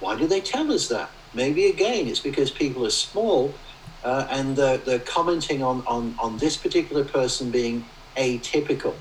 [0.00, 1.10] Why do they tell us that?
[1.32, 3.54] Maybe again, it's because people are small
[4.04, 7.84] uh, and they're, they're commenting on, on, on this particular person being
[8.16, 8.94] atypical.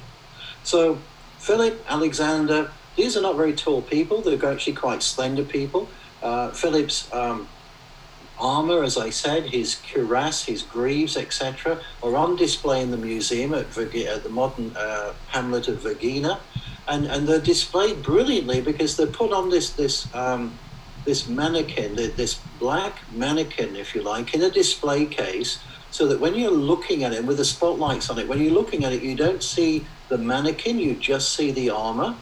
[0.63, 0.99] So
[1.39, 4.21] Philip, Alexander, these are not very tall people.
[4.21, 5.89] They're actually quite slender people.
[6.21, 7.47] Uh, Philip's um,
[8.39, 13.53] armor, as I said, his cuirass, his greaves, etc., are on display in the museum
[13.53, 16.39] at, at the modern uh, hamlet of Vergina,
[16.87, 20.57] and and they're displayed brilliantly because they're put on this this um,
[21.05, 25.59] this mannequin, this black mannequin, if you like, in a display case,
[25.91, 28.83] so that when you're looking at it with the spotlights on it, when you're looking
[28.83, 32.15] at it, you don't see the mannequin, you just see the armor.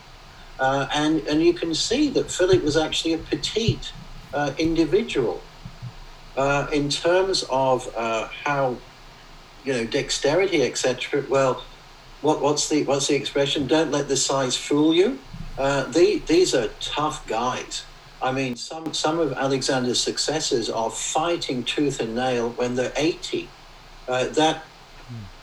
[0.60, 3.91] Uh, and, and you can see that Philip was actually a petite
[4.34, 5.41] uh, individual.
[6.38, 8.84] Uh, in terms of uh, how,
[9.63, 11.26] you know, dexterity, etc.
[11.30, 11.65] Well,
[12.21, 13.67] what, what's the what's the expression?
[13.67, 15.26] Don't let the size fool you.
[15.58, 17.88] Uh, the, these are tough guys.
[18.21, 23.56] I mean, some some of Alexander's successors are fighting tooth and nail when they're eighty.
[24.08, 24.65] Uh, that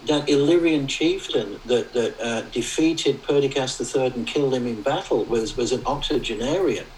[0.06, 5.56] that Illyrian chieftain that, that uh, defeated Perdiccas III and killed him in battle was,
[5.56, 6.92] was an octogenarian.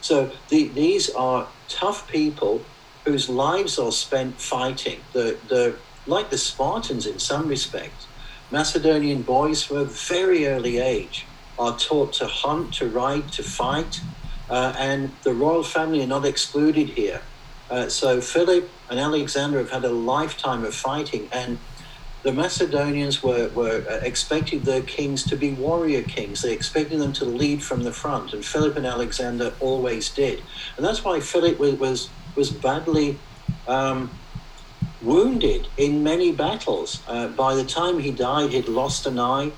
[0.00, 2.71] So the, these are tough people
[3.04, 5.04] whose lives are spent fighting.
[5.12, 8.08] The, the, like the Spartans in some respects,
[8.50, 11.26] Macedonian boys from a very early age
[11.58, 14.00] are taught to hunt, to ride, to fight,
[14.48, 17.22] uh, and the royal family are not excluded here.
[17.70, 21.64] Uh, so Philip and Alexander have had a lifetime of fighting, and
[22.22, 26.42] the Macedonians were, were uh, expecting their kings to be warrior kings.
[26.42, 30.44] They expected them to lead from the front, and Philip and Alexander always did.
[30.76, 33.24] And that's why Philip was, was was badly
[33.66, 34.12] um,
[35.00, 37.02] wounded in many battles.
[37.08, 39.54] Uh, by the time he died, he'd lost an eye.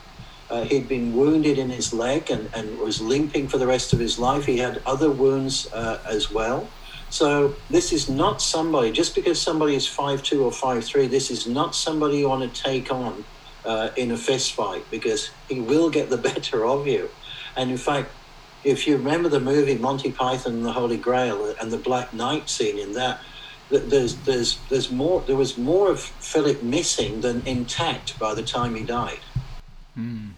[0.50, 4.00] Uh, he'd been wounded in his leg and, and was limping for the rest of
[4.00, 4.46] his life.
[4.46, 6.74] He had other wounds uh, as well.
[7.10, 11.06] So this is not somebody, just because somebody is five two or five three.
[11.08, 13.26] this is not somebody you want to take on
[13.64, 17.10] uh, in a fist fight because he will get the better of you.
[17.56, 18.14] And in fact,
[18.64, 22.48] if you remember the movie Monty Python and the Holy Grail and the Black Knight
[22.48, 23.20] scene in that,
[23.70, 28.74] there's there's there's more there was more of Philip missing than intact by the time
[28.74, 29.20] he died.
[29.98, 30.32] Mm.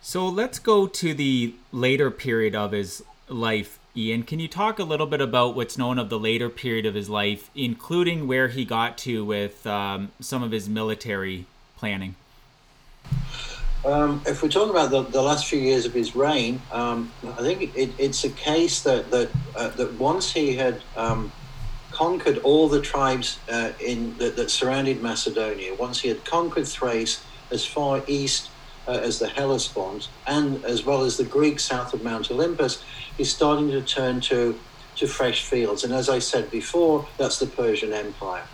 [0.00, 3.78] So let's go to the later period of his life.
[3.96, 6.94] Ian, can you talk a little bit about what's known of the later period of
[6.94, 12.14] his life, including where he got to with um, some of his military planning?
[13.86, 17.40] Um, if we're talking about the, the last few years of his reign, um, I
[17.42, 21.32] think it, it's a case that that uh, that once he had um,
[21.92, 27.24] conquered all the tribes uh, in that, that, surrounded Macedonia, once he had conquered Thrace
[27.52, 28.50] as far east
[28.88, 32.82] uh, as the Hellespont, and as well as the Greeks south of Mount Olympus,
[33.16, 34.62] he's starting to turn to
[34.96, 35.84] to fresh fields.
[35.84, 38.48] And as I said before, that's the Persian Empire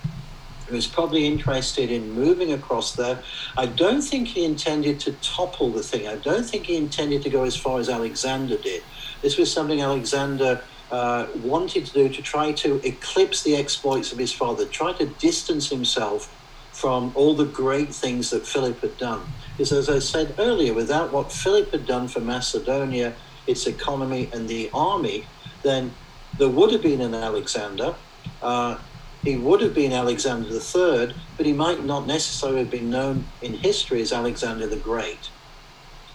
[0.72, 3.22] was probably interested in moving across there.
[3.56, 6.08] I don't think he intended to topple the thing.
[6.08, 8.82] I don't think he intended to go as far as Alexander did.
[9.22, 14.18] This was something Alexander uh, wanted to do to try to eclipse the exploits of
[14.18, 16.34] his father, try to distance himself
[16.72, 19.28] from all the great things that Philip had done.
[19.56, 23.16] Because, as I said earlier, without what Philip had done for Macedonia,
[23.46, 25.26] its economy, and the army,
[25.62, 25.94] then
[26.38, 27.96] there would have been an Alexander.
[28.40, 28.78] Uh,
[29.24, 33.54] he would have been Alexander III, but he might not necessarily have been known in
[33.54, 35.30] history as Alexander the Great.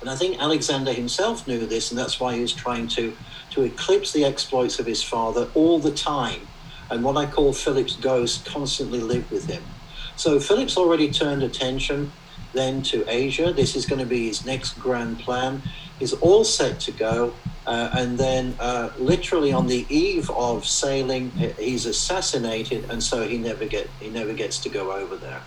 [0.02, 3.18] And I think Alexander himself knew this, and that's why he was trying to,
[3.52, 6.52] to eclipse the exploits of his father all the time.
[6.90, 9.78] And what I call Philip's ghost constantly lived with him.
[10.16, 12.14] So Philip's already turned attention
[12.58, 13.54] then to Asia.
[13.54, 15.62] This is going to be his next grand plan.
[16.00, 17.34] He's all set to go.
[17.66, 23.38] Uh, and then, uh, literally on the eve of sailing, he's assassinated, and so he
[23.38, 25.42] never get he never gets to go over there.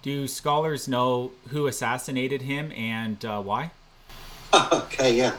[0.00, 3.72] Do scholars know who assassinated him and uh, why?
[4.72, 5.34] okay, yeah,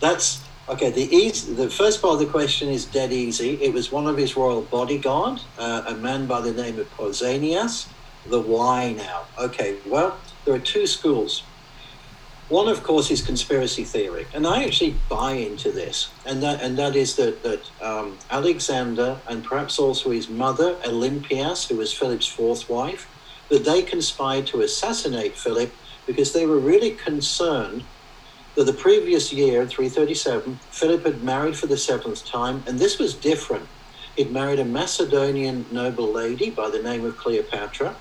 [0.00, 0.90] that's okay.
[0.90, 3.62] The easy, the first part of the question is dead easy.
[3.62, 7.86] It was one of his royal bodyguard, uh, a man by the name of Pausanias.
[8.26, 9.28] The why now?
[9.38, 11.42] Okay, well, there are two schools
[12.48, 16.78] one, of course, is conspiracy theory, and I actually buy into this, and that and
[16.78, 22.28] that is that that um, Alexander and perhaps also his mother Olympias, who was Philip's
[22.28, 23.08] fourth wife,
[23.50, 27.88] that they conspired to assassinate Philip because they were really concerned
[28.56, 33.18] that the previous year, 337, Philip had married for the seventh time, and this was
[33.18, 33.70] different.
[34.16, 38.00] He'd married a Macedonian noble lady by the name of Cleopatra,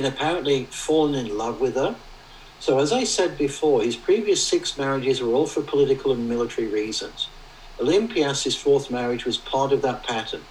[0.00, 1.94] and apparently fallen in love with her
[2.58, 6.68] so, as I said before, his previous six marriages were all for political and military
[6.68, 7.32] reasons.
[7.80, 10.48] Olympias' fourth marriage was part of that pattern.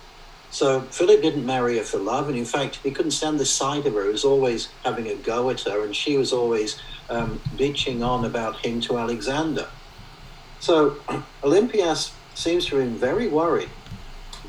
[0.50, 3.86] So Philip didn't marry her for love, and in fact, he couldn't stand the sight
[3.88, 4.06] of her.
[4.06, 6.80] He was always having a go at her, and she was always
[7.10, 9.72] um, bitching on about him to Alexander.
[10.60, 11.04] So
[11.44, 13.72] Olympias seems to have been very worried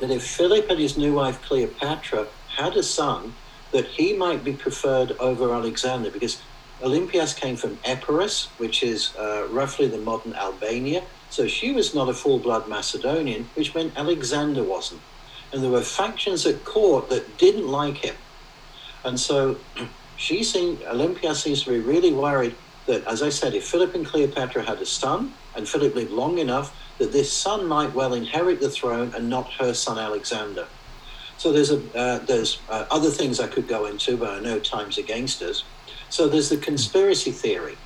[0.01, 3.39] that if Philip and his new wife Cleopatra had a son,
[3.73, 6.43] that he might be preferred over Alexander, because
[6.83, 11.09] Olympias came from Epirus, which is uh, roughly the modern Albania.
[11.29, 15.05] So she was not a full blood Macedonian, which meant Alexander wasn't.
[15.53, 18.17] And there were factions at court that didn't like him.
[19.05, 19.63] And so
[20.17, 24.07] she seemed, Olympia seems to be really worried that, as I said, if Philip and
[24.07, 28.61] Cleopatra had a son, and Philip lived long enough, that this son might well inherit
[28.61, 30.69] the throne and not her son Alexander.
[31.41, 34.59] So there's a uh, there's uh, other things I could go into, but I know
[34.59, 35.65] time's against us.
[36.11, 37.79] So there's the conspiracy theory.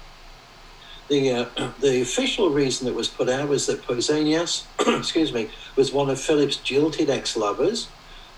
[1.08, 4.64] The, uh, the official reason that was put out was that Pausanias,
[4.98, 7.86] excuse me, was one of Philip's jilted ex-lovers.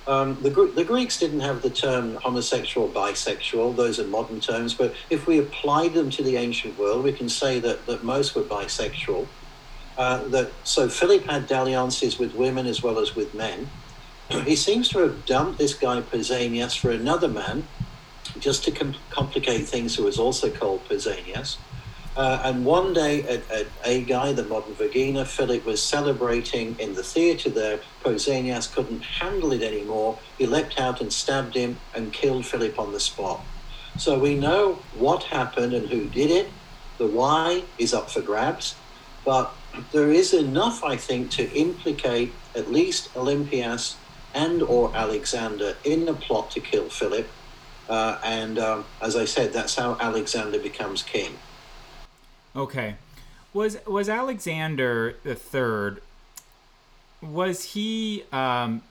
[0.07, 4.75] Um, the, the Greeks didn't have the term homosexual, bisexual; those are modern terms.
[4.75, 8.35] But if we applied them to the ancient world, we can say that, that most
[8.35, 9.27] were bisexual.
[9.97, 13.71] Uh, that so Philip had dalliances with women as well as with men.
[14.29, 17.67] He seems to have dumped this guy Pausanias for another man
[18.39, 21.57] just to com- complicate things, who was also called Pausanias.
[22.17, 27.03] Uh, and one day at, at Aigai, the modern Vergina, Philip was celebrating in the
[27.03, 27.79] theatre there.
[28.03, 30.19] Pausanias couldn't handle it anymore.
[30.39, 33.41] He leapt out and stabbed him and killed Philip on the spot.
[33.99, 36.49] So we know what happened and who did it.
[36.99, 38.75] The why is up for grabs.
[39.25, 39.53] But
[39.93, 43.97] there is enough, I think, to implicate at least Olympias
[44.37, 47.27] and or Alexander in a plot to kill Philip
[47.89, 51.39] uh, and um, as I said, that's how Alexander becomes king.
[52.55, 52.97] Okay,
[53.53, 56.03] was was Alexander the third?
[57.23, 58.25] Was he?
[58.33, 58.83] Um,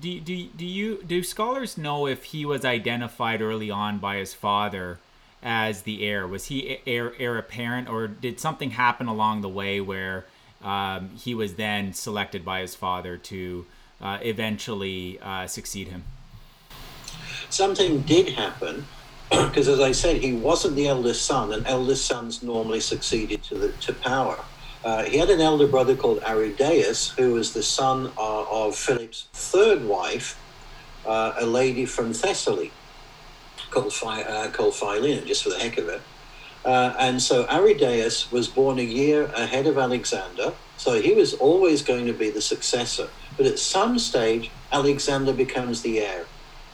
[0.00, 4.34] do, do, do you do scholars know if he was identified early on by his
[4.34, 4.98] father
[5.42, 6.26] as the heir?
[6.26, 10.24] Was he heir, heir apparent, or did something happen along the way where
[10.62, 13.66] um, he was then selected by his father to
[14.02, 16.04] uh, eventually uh, succeed him?
[17.52, 18.86] something did happen
[19.30, 23.54] because, as I said, he wasn't the eldest son, and eldest sons normally succeeded to
[23.56, 24.38] the to power.
[24.84, 29.28] Uh, he had an elder brother called Aridaeus, who was the son uh, of Philip's
[29.32, 30.36] third wife,
[31.06, 32.72] uh, a lady from Thessaly
[33.70, 36.02] called, Phi, uh, called just for the heck of it.
[36.64, 41.82] Uh, and so Aridaeus was born a year ahead of Alexander, so he was always
[41.82, 43.08] going to be the successor.
[43.36, 46.26] But at some stage, Alexander becomes the heir.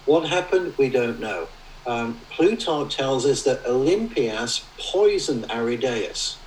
[0.04, 1.48] What happened, we don't know.
[1.86, 6.38] Um, Plutarch tells us that Olympias poisoned Aridaeus.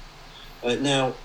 [0.64, 1.16] Uh, now,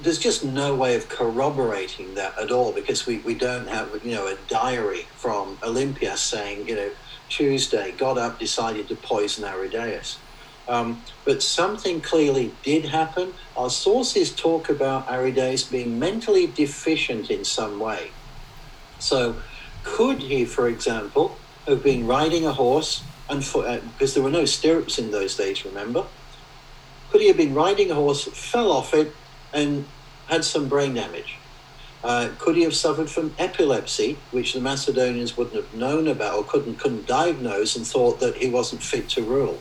[0.00, 4.12] there's just no way of corroborating that at all because we, we don't have you
[4.12, 6.90] know a diary from Olympias saying you know
[7.28, 10.18] Tuesday got up decided to poison Aridaeus.
[10.68, 13.32] Um, but something clearly did happen.
[13.56, 18.10] Our sources talk about Aridaeus being mentally deficient in some way.
[18.98, 19.36] So,
[19.82, 24.30] could he, for example, have been riding a horse and for, uh, because there were
[24.30, 26.04] no stirrups in those days, remember?
[27.10, 29.14] Could he have been riding a horse, fell off it,
[29.52, 29.86] and
[30.28, 31.36] had some brain damage?
[32.04, 36.44] Uh, could he have suffered from epilepsy, which the Macedonians wouldn't have known about or
[36.44, 39.58] couldn't couldn't diagnose, and thought that he wasn't fit to rule?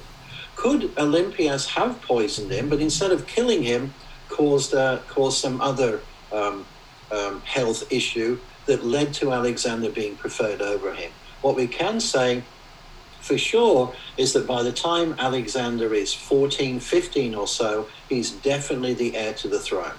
[0.67, 3.93] Could Olympias have poisoned him, but instead of killing him,
[4.27, 6.01] caused uh, caused some other
[6.33, 6.65] um,
[7.09, 11.09] um, health issue that led to Alexander being preferred over him?
[11.41, 12.43] What we can say
[13.21, 18.93] for sure is that by the time Alexander is 14, 15 or so, he's definitely
[18.93, 19.97] the heir to the throne.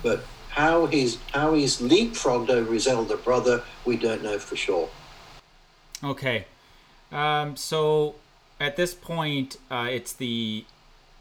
[0.00, 4.88] But how he's how he's leapfrogged over his elder brother, we don't know for sure.
[6.04, 6.44] Okay,
[7.10, 8.14] um, so
[8.62, 10.64] at this point, uh, it's the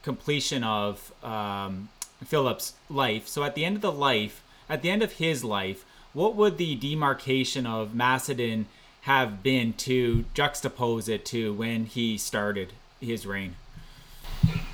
[0.04, 1.90] completion of um,
[2.24, 3.28] Philip's life.
[3.28, 5.84] So at the end of the life, at the end of his life,
[6.14, 8.68] what would the demarcation of Macedon
[9.02, 13.56] have been to juxtapose it to when he started his reign?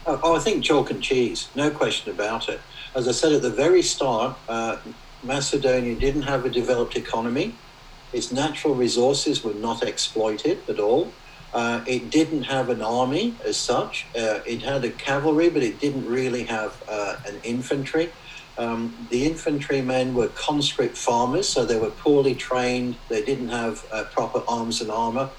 [0.05, 2.59] Oh, I think chalk and cheese, no question about it.
[2.95, 4.77] As I said at the very start, uh,
[5.23, 7.55] Macedonia didn't have a developed economy.
[8.11, 11.13] Its natural resources were not exploited at all.
[11.57, 14.11] Uh, it didn't have an army as such.
[14.17, 18.13] Uh, it had a cavalry, but it didn't really have uh, an infantry.
[18.57, 22.99] Um, the infantrymen were conscript farmers, so they were poorly trained.
[23.09, 25.31] They didn't have uh, proper arms and armor.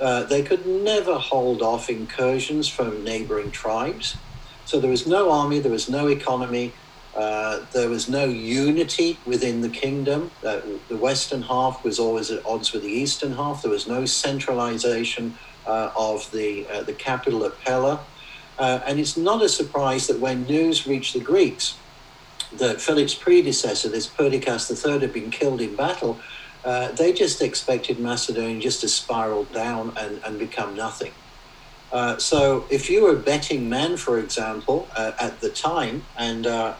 [0.00, 4.24] Uh, they could never hold off incursions from neighboring tribes.
[4.64, 6.76] So there was no army, there was no economy,
[7.18, 10.32] uh, there was no unity within the kingdom.
[10.46, 10.60] Uh,
[10.90, 13.62] the western half was always at odds with the eastern half.
[13.62, 18.00] There was no centralization of the, uh, the capital at Pella.
[18.58, 21.76] and it's not a surprise that when news reached the Greeks,
[22.52, 26.20] that Philip's predecessor, this Perdiccas III, had been killed in battle,
[26.64, 31.12] uh, they just expected Macedonia just to spiral down and, and become nothing.
[31.90, 36.46] Uh, so if you were a betting man, for example, uh, at the time, and
[36.46, 36.74] uh,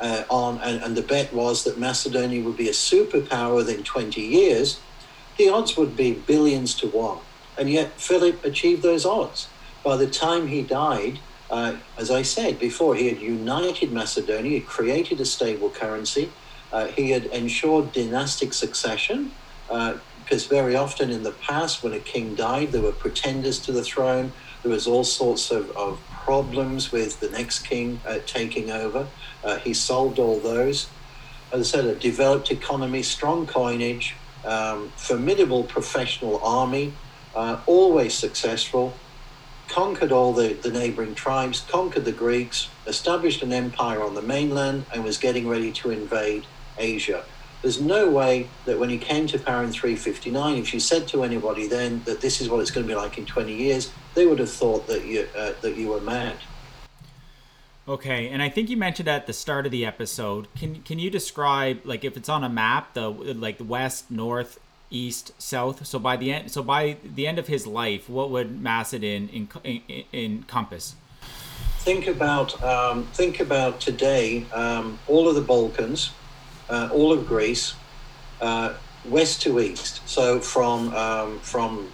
[0.00, 4.20] uh, on and, and, the bet was that Macedonia would be a superpower within 20
[4.20, 4.80] years,
[5.36, 7.18] the odds would be billions to one.
[7.58, 9.48] And yet Philip achieved those odds.
[9.84, 11.18] By the time he died,
[11.50, 16.30] uh, as I said before, he had united Macedonia, created a stable currency,
[16.72, 19.32] uh, he had ensured dynastic succession,
[19.66, 23.72] because uh, very often in the past, when a king died, there were pretenders to
[23.72, 24.32] the throne.
[24.62, 29.08] There was all sorts of, of problems with the next king uh, taking over.
[29.42, 30.88] Uh, he solved all those.
[31.50, 36.92] As I said, a developed economy, strong coinage, um, formidable professional army,
[37.34, 38.94] uh, always successful,
[39.68, 44.86] conquered all the, the neighboring tribes, conquered the Greeks, established an empire on the mainland,
[44.92, 46.46] and was getting ready to invade
[46.78, 47.24] Asia.
[47.62, 51.24] There's no way that when he came to power in 359, if you said to
[51.24, 54.26] anybody then that this is what it's going to be like in 20 years, they
[54.26, 56.36] would have thought that you uh, that you were mad.
[57.88, 60.46] Okay, and I think you mentioned at the start of the episode.
[60.54, 64.60] Can can you describe like if it's on a map, the like the west, north,
[64.90, 65.86] east, south.
[65.86, 69.48] So by the end, so by the end of his life, what would Macedon in,
[69.64, 70.96] in, encompass?
[71.80, 74.46] Think about um, think about today.
[74.52, 76.10] Um, all of the Balkans,
[76.68, 77.74] uh, all of Greece,
[78.40, 78.74] uh,
[79.04, 80.06] west to east.
[80.08, 81.90] So from um, from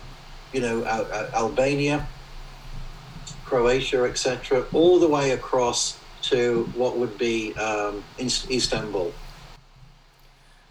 [0.52, 2.06] you know Al- Albania,
[3.44, 9.12] Croatia, etc., all the way across to what would be um, Istanbul.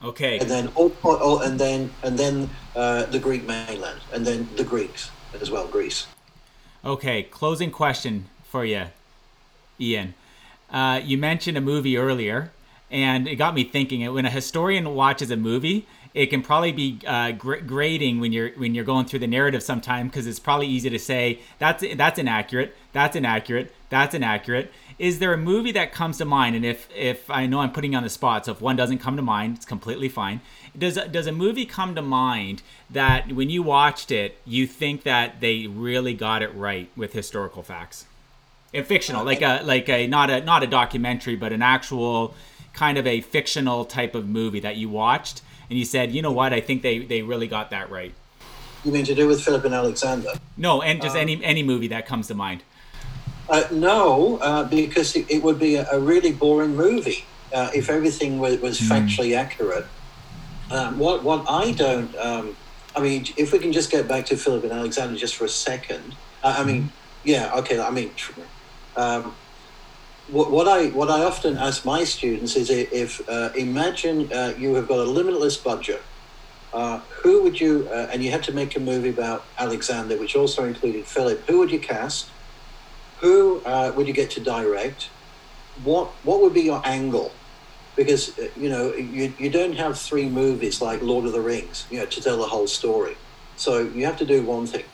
[0.03, 0.37] Okay.
[0.37, 0.69] And then
[1.39, 6.07] and then and then uh, the Greek mainland, and then the Greeks as well, Greece.
[6.83, 8.87] Okay, closing question for you,
[9.79, 10.13] Ian.
[10.69, 12.51] Uh, you mentioned a movie earlier,
[12.91, 14.11] and it got me thinking.
[14.13, 18.49] When a historian watches a movie, it can probably be uh, gr- grading when you're
[18.51, 22.19] when you're going through the narrative sometime because it's probably easy to say that's that's
[22.19, 24.69] inaccurate, that's inaccurate, that's inaccurate
[24.99, 26.55] is there a movie that comes to mind?
[26.55, 28.99] And if if I know I'm putting you on the spot, so if one doesn't
[28.99, 30.41] come to mind, it's completely fine.
[30.77, 35.41] Does does a movie come to mind that when you watched it, you think that
[35.41, 38.05] they really got it right with historical facts?
[38.73, 42.33] and fictional, like a like a not a not a documentary, but an actual
[42.73, 46.31] kind of a fictional type of movie that you watched, and you said, you know
[46.31, 48.13] what, I think they they really got that right.
[48.83, 50.31] You mean to do with Philip and Alexander?
[50.57, 52.63] No, and just um, any any movie that comes to mind.
[53.49, 57.89] Uh, no, uh, because it, it, would be a, a really boring movie uh, if
[57.89, 58.87] everything was, was mm.
[58.87, 59.85] factually accurate.
[60.71, 62.55] Um, what what I don't, um,
[62.95, 65.49] I mean, if we can just get back to Philip and Alexander just for a
[65.49, 66.15] second.
[66.43, 66.89] I mean, hmm.
[67.23, 67.79] yeah, okay.
[67.79, 68.11] I mean,
[68.97, 69.33] um,
[70.29, 74.75] what, what, I what I often ask my students is if uh, imagine uh, you
[74.75, 76.01] have got a limitless budget.
[76.73, 80.65] Uh, who would you and you had to make a movie about Alexander, which also
[80.65, 81.47] included Philip?
[81.47, 82.29] Who would you cast?
[83.23, 85.09] Who would you get to direct?
[85.83, 87.31] What what would be your angle?
[87.95, 91.85] because uh, you know you, you don't have three movies like Lord of the Rings,
[91.89, 93.15] you know, to tell the whole story.
[93.55, 94.85] So you have to do one thing.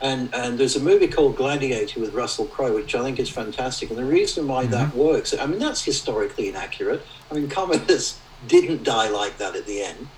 [0.00, 3.90] And and there's a movie called Gladiator with Russell Crowe, which I think is fantastic.
[3.90, 4.72] And the reason why mm-hmm.
[4.72, 7.02] that works, I mean, that's historically inaccurate.
[7.30, 10.08] I mean, Commodus didn't die like that at the end.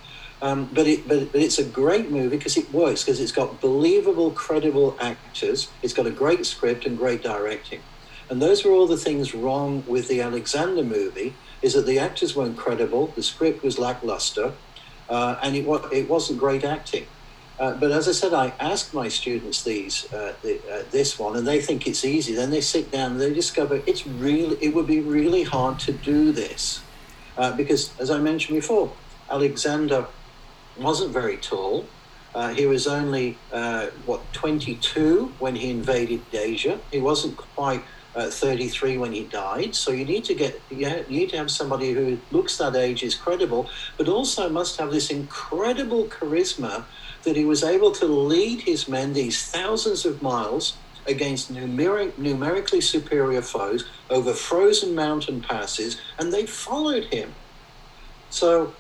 [0.43, 3.61] Um, but, it, but, but it's a great movie because it works because it's got
[3.61, 5.71] believable, credible actors.
[5.83, 7.81] It's got a great script and great directing.
[8.29, 12.35] And those were all the things wrong with the Alexander movie is that the actors
[12.35, 14.53] weren't credible, the script was lackluster,
[15.09, 17.07] uh, and it, it wasn't great acting.
[17.61, 21.37] Uh, but as I said, I ask my students these uh, the, uh, this one,
[21.37, 22.35] and they think it's easy.
[22.35, 25.93] Then they sit down and they discover it's really it would be really hard to
[25.93, 26.83] do this
[27.37, 28.93] uh, because, as I mentioned before,
[29.31, 30.07] Alexander
[30.77, 31.87] wasn't very tall.
[32.35, 33.37] Uh, he was only
[34.07, 36.79] what 22 when he invaded Asia.
[36.91, 37.83] He wasn't quite
[38.15, 39.75] uh, 33 when he died.
[39.75, 43.15] So you need to get you need to have somebody who looks that age is
[43.15, 46.85] credible, but also must have this incredible charisma
[47.25, 52.81] that he was able to lead his men these thousands of miles against numeric, numerically
[52.81, 57.35] superior foes over frozen mountain passes, and they followed him.
[58.31, 58.75] So,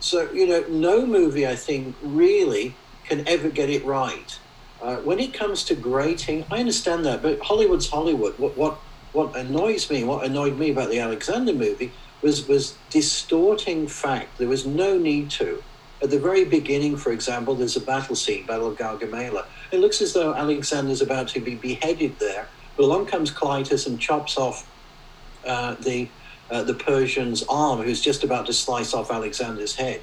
[0.00, 2.74] so you know, no movie I think really
[3.04, 4.38] can ever get it right.
[4.82, 8.38] Uh, when it comes to grating, I understand that, but Hollywood's Hollywood.
[8.38, 8.78] What what
[9.12, 11.92] what annoys me, what annoyed me about the Alexander movie
[12.22, 14.38] was was distorting fact.
[14.38, 15.62] There was no need to.
[16.02, 19.44] At the very beginning, for example, there's a battle scene, Battle of Gaugamela.
[19.70, 24.00] It looks as though Alexander's about to be beheaded there, but along comes Cleitus and
[24.00, 24.66] chops off
[25.46, 26.08] uh, the
[26.50, 30.02] uh, the Persian's arm, who's just about to slice off Alexander's head.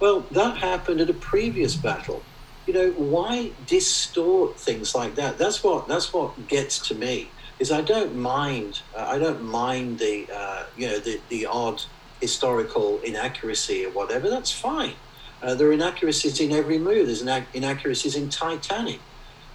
[0.00, 2.22] Well, that happened at a previous battle
[2.68, 5.38] you know, why distort things like that?
[5.38, 7.32] That's what that's what gets to me.
[7.58, 11.82] Is I don't mind uh, I don't mind the uh, you know the the odd
[12.20, 14.28] historical inaccuracy or whatever.
[14.28, 14.96] That's fine.
[15.40, 17.04] Uh, there are inaccuracies in every movie.
[17.04, 19.00] There's inaccuracies in Titanic.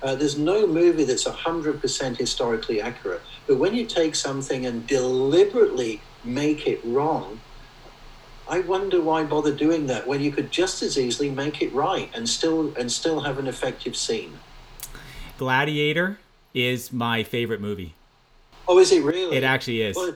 [0.01, 3.21] Uh, there's no movie that's 100% historically accurate.
[3.47, 7.39] But when you take something and deliberately make it wrong,
[8.47, 12.09] I wonder why bother doing that when you could just as easily make it right
[12.13, 14.39] and still and still have an effective scene.
[15.37, 16.19] Gladiator
[16.53, 17.95] is my favorite movie.
[18.67, 19.37] Oh, is it really?
[19.37, 19.95] It actually is.
[19.95, 20.15] Well,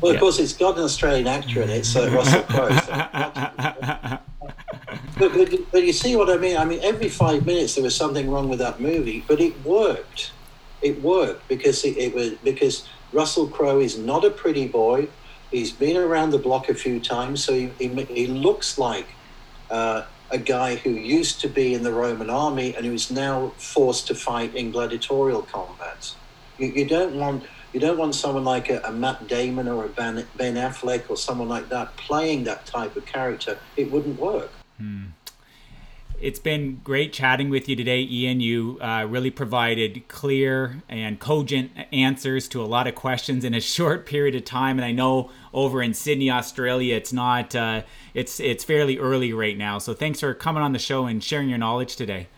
[0.00, 0.16] well yeah.
[0.16, 2.68] of course, it's got an Australian actor in it, so Russell Crowe.
[5.18, 6.56] but, but, but you see what I mean?
[6.56, 10.32] I mean, every five minutes there was something wrong with that movie, but it worked.
[10.82, 15.08] It worked because it, it was because Russell Crowe is not a pretty boy.
[15.54, 19.06] He's been around the block a few times, so he, he, he looks like
[19.70, 24.08] uh, a guy who used to be in the Roman army and who's now forced
[24.08, 26.16] to fight in gladiatorial combats.
[26.58, 29.88] You, you don't want you don't want someone like a, a Matt Damon or a
[29.88, 33.56] ben, ben, Affleck or someone like that playing that type of character.
[33.76, 34.50] It wouldn't work.
[34.78, 35.06] Hmm.
[36.24, 38.40] It's been great chatting with you today, Ian.
[38.40, 43.60] You uh, really provided clear and cogent answers to a lot of questions in a
[43.76, 44.78] short period of time.
[44.78, 47.82] And I know over in Sydney, Australia, it's not uh,
[48.14, 49.76] it's it's fairly early right now.
[49.76, 52.28] So thanks for coming on the show and sharing your knowledge today.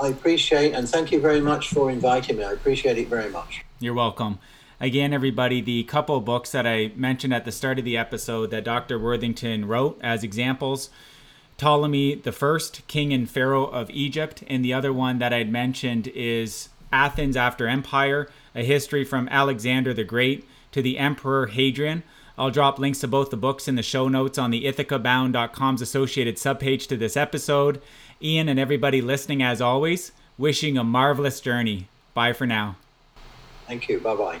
[0.00, 2.44] I appreciate and thank you very much for inviting me.
[2.44, 3.62] I appreciate it very much.
[3.78, 4.38] You're welcome.
[4.80, 8.64] Again, everybody, the couple books that I mentioned at the start of the episode that
[8.64, 8.98] Dr.
[8.98, 10.88] Worthington wrote as examples
[11.58, 16.08] Ptolemy the First, king and pharaoh of Egypt, and the other one that I'd mentioned
[16.08, 22.02] is Athens after Empire, a history from Alexander the Great to the Emperor Hadrian.
[22.36, 26.36] I'll drop links to both the books in the show notes on the ithacabound.com's associated
[26.36, 27.80] subpage to this episode.
[28.22, 31.88] Ian and everybody listening, as always, wishing a marvelous journey.
[32.14, 32.76] Bye for now.
[33.66, 34.00] Thank you.
[34.00, 34.40] Bye bye.